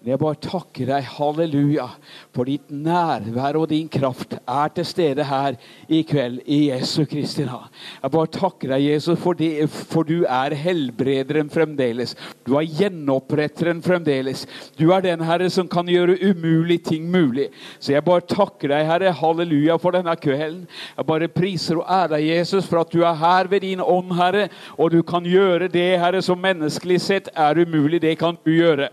Jeg 0.00 0.16
bare 0.16 0.38
takker 0.40 0.88
deg, 0.88 1.04
halleluja, 1.12 1.84
for 2.32 2.48
ditt 2.48 2.70
nærvær 2.72 3.58
og 3.60 3.66
din 3.68 3.88
kraft 3.92 4.32
er 4.38 4.70
til 4.72 4.86
stede 4.88 5.26
her 5.28 5.58
i 5.92 5.98
kveld 6.08 6.38
i 6.48 6.70
Jesu 6.70 7.02
Kristi 7.04 7.44
navn. 7.44 7.68
Jeg 8.00 8.14
bare 8.14 8.30
takker 8.32 8.72
deg, 8.72 8.86
Jesus, 8.94 9.20
for, 9.20 9.36
det, 9.36 9.68
for, 9.68 10.08
du 10.08 10.24
er 10.24 10.56
helbrederen 10.56 11.52
fremdeles. 11.52 12.16
Du 12.48 12.54
er 12.56 12.64
gjenoppretteren 12.64 13.84
fremdeles. 13.84 14.46
Du 14.80 14.86
er 14.88 15.04
den 15.04 15.20
Herre 15.28 15.52
som 15.52 15.68
kan 15.68 15.92
gjøre 15.92 16.16
umulige 16.30 16.86
ting 16.94 17.04
mulig. 17.12 17.50
Så 17.76 17.92
jeg 17.92 18.06
bare 18.08 18.24
takker 18.24 18.72
deg, 18.72 18.88
Herre, 18.88 19.12
halleluja, 19.20 19.76
for 19.84 20.00
denne 20.00 20.16
kvelden. 20.16 20.64
Jeg 20.96 21.10
bare 21.12 21.28
priser 21.28 21.84
og 21.84 21.90
ærer 22.00 22.24
Jesus, 22.24 22.64
for 22.64 22.86
at 22.86 22.96
du 22.96 23.04
er 23.04 23.20
her 23.20 23.52
ved 23.52 23.68
din 23.68 23.84
ånd, 23.84 24.16
Herre, 24.16 24.48
og 24.80 24.96
du 24.96 25.02
kan 25.04 25.28
gjøre 25.28 25.68
det, 25.68 25.90
Herre, 26.00 26.24
som 26.24 26.40
menneskelig 26.40 27.02
sett 27.04 27.34
er 27.36 27.66
umulig. 27.66 28.00
Det 28.00 28.16
kan 28.16 28.40
du 28.40 28.56
gjøre. 28.56 28.88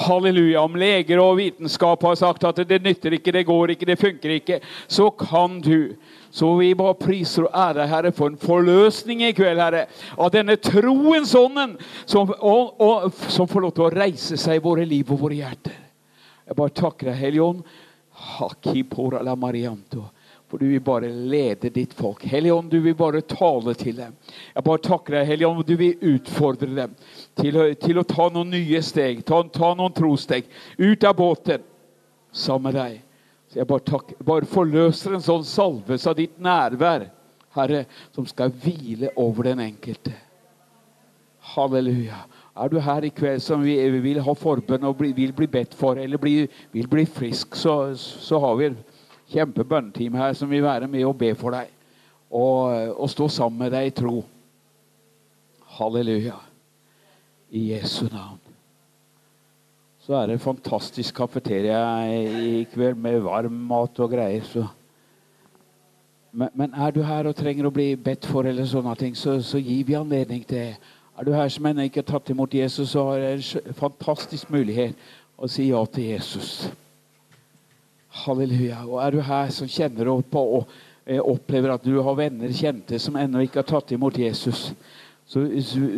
Halleluja. 0.00 0.62
Om 0.64 0.78
leger 0.80 1.20
og 1.22 1.36
vitenskap 1.38 2.02
har 2.06 2.16
sagt 2.18 2.44
at 2.48 2.62
det 2.68 2.80
nytter 2.84 3.16
ikke, 3.18 3.34
det 3.34 3.46
går 3.48 3.74
ikke, 3.74 3.88
det 3.90 3.98
funker 4.00 4.34
ikke, 4.36 4.60
så 4.88 5.10
kan 5.10 5.60
du. 5.64 5.96
Så 6.30 6.52
vi 6.60 6.70
bare 6.78 6.94
priser 6.94 7.48
og 7.48 7.54
ærer 7.58 7.90
Herre 7.90 8.12
for 8.14 8.30
en 8.30 8.38
forløsning 8.40 9.24
i 9.26 9.32
kveld, 9.36 9.60
Herre. 9.60 9.86
Av 10.16 10.30
denne 10.34 10.56
troens 10.62 11.34
ånden 11.38 11.76
som, 12.04 12.30
og, 12.38 12.80
og, 12.80 13.10
som 13.28 13.50
får 13.50 13.66
lov 13.66 13.74
til 13.76 13.88
å 13.88 13.92
reise 13.94 14.38
seg 14.40 14.60
i 14.60 14.64
våre 14.64 14.86
liv 14.88 15.10
og 15.10 15.24
våre 15.26 15.40
hjerter. 15.40 15.76
Jeg 16.46 16.58
bare 16.58 16.74
takker 16.74 17.12
deg, 17.12 17.20
Hellige 17.20 17.46
Ånd. 17.46 17.62
For 20.50 20.58
du 20.58 20.66
vil 20.66 20.82
bare 20.82 21.08
lede 21.08 21.70
ditt 21.70 21.92
folk. 21.94 22.24
Hellige 22.26 22.54
Ånd, 22.54 22.70
du 22.72 22.80
vil 22.82 22.96
bare 22.98 23.20
tale 23.22 23.74
til 23.78 23.94
dem. 24.00 24.16
Jeg 24.54 24.64
bare 24.66 24.82
takker 24.82 25.14
deg, 25.14 25.28
Hellige 25.28 25.48
Ånd, 25.48 25.62
du 25.68 25.76
vil 25.78 26.16
utfordre 26.16 26.66
dem 26.74 26.96
til 27.38 27.60
til 27.78 28.00
å 28.00 28.06
ta 28.08 28.26
noen 28.34 28.50
nye 28.50 28.80
steg. 28.82 29.22
Ta, 29.26 29.44
ta 29.54 29.70
noen 29.78 29.94
trosteg. 29.94 30.50
Ut 30.78 31.06
av 31.06 31.14
båten 31.20 31.62
sammen 32.32 32.72
med 32.72 32.80
deg. 32.80 32.98
Så 33.50 33.60
jeg 33.60 33.70
bare, 33.70 33.86
takker, 33.86 34.18
bare 34.26 34.50
forløser 34.50 35.14
en 35.16 35.24
sånn 35.24 35.46
salvelse 35.46 36.10
av 36.10 36.18
ditt 36.18 36.36
nærvær, 36.42 37.08
Herre, 37.54 37.84
som 38.14 38.26
skal 38.30 38.52
hvile 38.62 39.10
over 39.18 39.48
den 39.50 39.62
enkelte. 39.64 40.12
Halleluja. 41.54 42.20
Er 42.58 42.70
du 42.70 42.78
her 42.82 43.06
i 43.06 43.10
kveld 43.14 43.42
som 43.42 43.62
vil 43.62 44.20
ha 44.22 44.34
forbønn 44.38 44.86
og 44.86 45.02
vil 45.02 45.32
bli 45.34 45.48
bedt 45.50 45.74
for, 45.78 45.98
eller 45.98 46.18
vil 46.22 46.90
bli 46.90 47.06
frisk, 47.06 47.54
så, 47.58 47.94
så 47.96 48.38
har 48.42 48.58
vi 48.58 48.70
kjempebønneteam 49.30 50.18
her 50.18 50.34
som 50.36 50.50
vil 50.50 50.64
være 50.64 50.88
med 50.90 51.06
og 51.08 51.16
be 51.18 51.32
for 51.38 51.54
deg. 51.54 51.70
Og, 52.30 52.94
og 53.00 53.10
stå 53.10 53.28
sammen 53.28 53.64
med 53.64 53.74
deg 53.74 53.88
i 53.90 53.94
tro. 53.94 54.20
Halleluja. 55.78 56.36
I 57.50 57.72
Jesu 57.72 58.04
navn. 58.12 58.38
Så 60.00 60.14
er 60.16 60.26
det 60.26 60.38
en 60.38 60.42
fantastisk 60.42 61.14
kafeteria 61.14 61.80
i 62.10 62.62
kveld 62.72 62.98
med 62.98 63.20
varm 63.26 63.64
mat 63.70 63.98
og 63.98 64.10
greier. 64.10 64.44
så... 64.46 64.66
Men, 66.32 66.48
men, 66.54 66.74
er 66.74 66.90
du 66.90 67.02
her 67.02 67.26
og 67.26 67.34
trenger 67.34 67.66
å 67.66 67.74
bli 67.74 67.96
bedt 67.98 68.26
for, 68.30 68.46
eller 68.46 68.66
sånne 68.66 68.94
ting, 68.98 69.16
så, 69.18 69.40
så 69.42 69.58
gir 69.58 69.82
vi 69.86 69.96
anledning 69.98 70.44
til 70.46 70.58
det. 70.62 70.76
Er 71.18 71.26
du 71.26 71.32
her 71.34 71.48
som 71.50 71.66
ennå 71.66 71.88
ikke 71.88 72.04
har 72.04 72.12
tatt 72.12 72.30
imot 72.30 72.54
Jesus, 72.54 72.92
så 72.94 73.02
har 73.08 73.18
du 73.18 73.26
en 73.32 73.74
fantastisk 73.76 74.50
mulighet 74.54 74.94
å 75.36 75.50
si 75.50 75.66
ja 75.68 75.82
til 75.90 76.12
Jesus. 76.14 76.70
Halleluja. 78.10 78.82
Og 78.86 78.98
er 79.04 79.14
du 79.14 79.20
her 79.22 79.52
som 79.54 79.70
kjenner 79.70 80.10
på 80.22 80.42
og 80.58 80.72
eh, 81.04 81.20
opplever 81.20 81.74
at 81.74 81.84
du 81.86 82.00
har 82.02 82.18
venner, 82.18 82.52
kjente, 82.54 82.98
som 82.98 83.18
ennå 83.18 83.44
ikke 83.44 83.62
har 83.62 83.68
tatt 83.70 83.94
imot 83.94 84.18
Jesus, 84.18 84.70
så, 85.30 85.44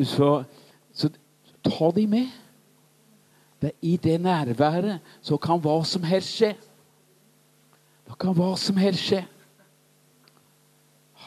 så, 0.04 0.30
så 0.92 1.10
ta 1.64 1.90
de 1.96 2.06
med. 2.06 2.28
Det 3.62 3.72
I 3.80 3.96
det 3.96 4.18
nærværet 4.20 5.00
så 5.22 5.38
kan 5.38 5.60
hva 5.62 5.78
som 5.86 6.02
helst 6.04 6.34
skje. 6.36 6.52
Da 8.08 8.16
kan 8.18 8.34
hva 8.36 8.50
som 8.60 8.76
helst 8.76 9.06
skje. 9.06 9.22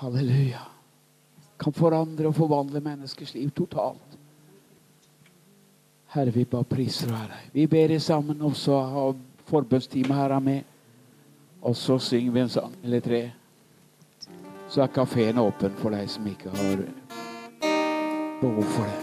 Halleluja. 0.01 0.65
Kan 1.57 1.73
forandre 1.73 2.27
og 2.27 2.35
forvandle 2.35 2.83
menneskers 2.83 3.33
liv 3.33 3.53
totalt. 3.55 4.19
Herre, 6.11 6.31
vi 6.31 6.45
bare 6.45 6.67
priser 6.67 7.11
ærer 7.11 7.49
Vi 7.53 7.65
ber 7.67 7.87
deg 7.91 8.01
sammen, 8.01 8.41
og 8.41 8.55
så 8.55 8.77
forbønnsteamet 9.47 10.15
her 10.15 10.39
med. 10.39 10.74
Og 11.65 11.75
så 11.75 11.97
synger 11.99 12.31
vi 12.31 12.39
en 12.39 12.49
sang 12.49 12.73
eller 12.83 13.01
tre. 13.01 13.23
Så 14.69 14.83
er 14.83 14.93
kafeen 14.93 15.39
åpen 15.41 15.73
for 15.79 15.93
deg 15.95 16.09
som 16.09 16.27
ikke 16.29 16.53
har 16.53 16.83
behov 18.41 18.69
for 18.75 18.85
det. 18.85 19.01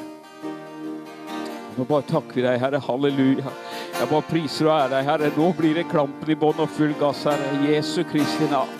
Nå 1.73 1.87
bare 1.89 2.07
takker 2.07 2.37
vi 2.37 2.45
deg, 2.45 2.61
Herre. 2.61 2.79
Halleluja. 2.87 3.51
Jeg 3.97 4.09
bare 4.11 4.29
priser 4.29 4.69
og 4.69 4.75
ærer 4.77 4.95
deg, 4.95 5.09
Herre. 5.09 5.33
Nå 5.39 5.51
blir 5.59 5.75
det 5.79 5.89
klampen 5.91 6.31
i 6.31 6.39
bånn 6.39 6.63
og 6.63 6.71
full 6.77 6.95
gass, 7.01 7.25
Herre. 7.27 7.51
Jesu 7.67 8.03
Kristi 8.13 8.51
navn. 8.53 8.79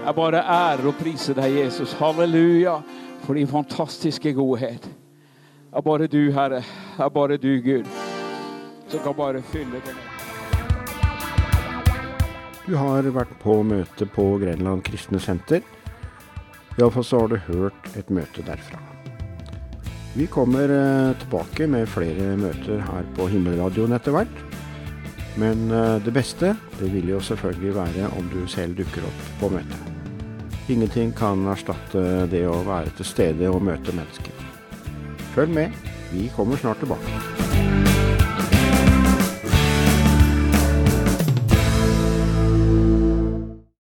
Jeg 0.00 0.16
bare 0.16 0.42
ærer 0.42 0.90
og 0.90 0.96
priser 0.98 1.36
deg, 1.38 1.60
Jesus. 1.60 1.94
Halleluja, 2.00 2.80
for 3.26 3.38
din 3.38 3.50
fantastiske 3.50 4.34
godhet. 4.34 4.88
Det 4.90 5.78
er 5.78 5.86
bare 5.86 6.10
du, 6.10 6.22
Herre. 6.34 6.64
Det 6.96 7.04
er 7.06 7.12
bare 7.14 7.38
du, 7.38 7.52
Gud, 7.62 7.90
som 8.88 9.04
kan 9.04 9.14
bare 9.14 9.42
fylle 9.52 9.84
det. 9.86 10.09
Du 12.70 12.76
har 12.78 13.02
vært 13.10 13.32
på 13.42 13.56
møte 13.66 14.06
på 14.14 14.24
Grenland 14.38 14.84
kristne 14.86 15.18
senter. 15.18 15.64
Iallfall 16.78 17.02
så 17.02 17.22
har 17.24 17.32
du 17.32 17.40
hørt 17.48 17.88
et 17.98 18.12
møte 18.14 18.44
derfra. 18.46 18.78
Vi 20.14 20.28
kommer 20.30 20.70
eh, 20.70 21.16
tilbake 21.18 21.66
med 21.70 21.90
flere 21.90 22.36
møter 22.38 22.78
her 22.86 23.10
på 23.16 23.26
Himmelradioen 23.32 23.96
etter 23.98 24.14
hvert. 24.14 24.38
Men 25.42 25.66
eh, 25.74 25.96
det 26.06 26.14
beste 26.14 26.52
det 26.78 26.92
vil 26.94 27.10
jo 27.10 27.18
selvfølgelig 27.26 27.74
være 27.80 28.12
om 28.20 28.30
du 28.30 28.38
selv 28.46 28.78
dukker 28.78 29.10
opp 29.10 29.26
på 29.42 29.50
møtet. 29.56 29.90
Ingenting 30.70 31.10
kan 31.18 31.42
erstatte 31.50 32.06
det 32.30 32.46
å 32.46 32.60
være 32.70 32.94
til 33.00 33.10
stede 33.16 33.50
og 33.50 33.66
møte 33.66 33.98
mennesker. 33.98 34.46
Følg 35.34 35.58
med, 35.58 35.86
vi 36.14 36.30
kommer 36.38 36.62
snart 36.62 36.78
tilbake. 36.86 37.39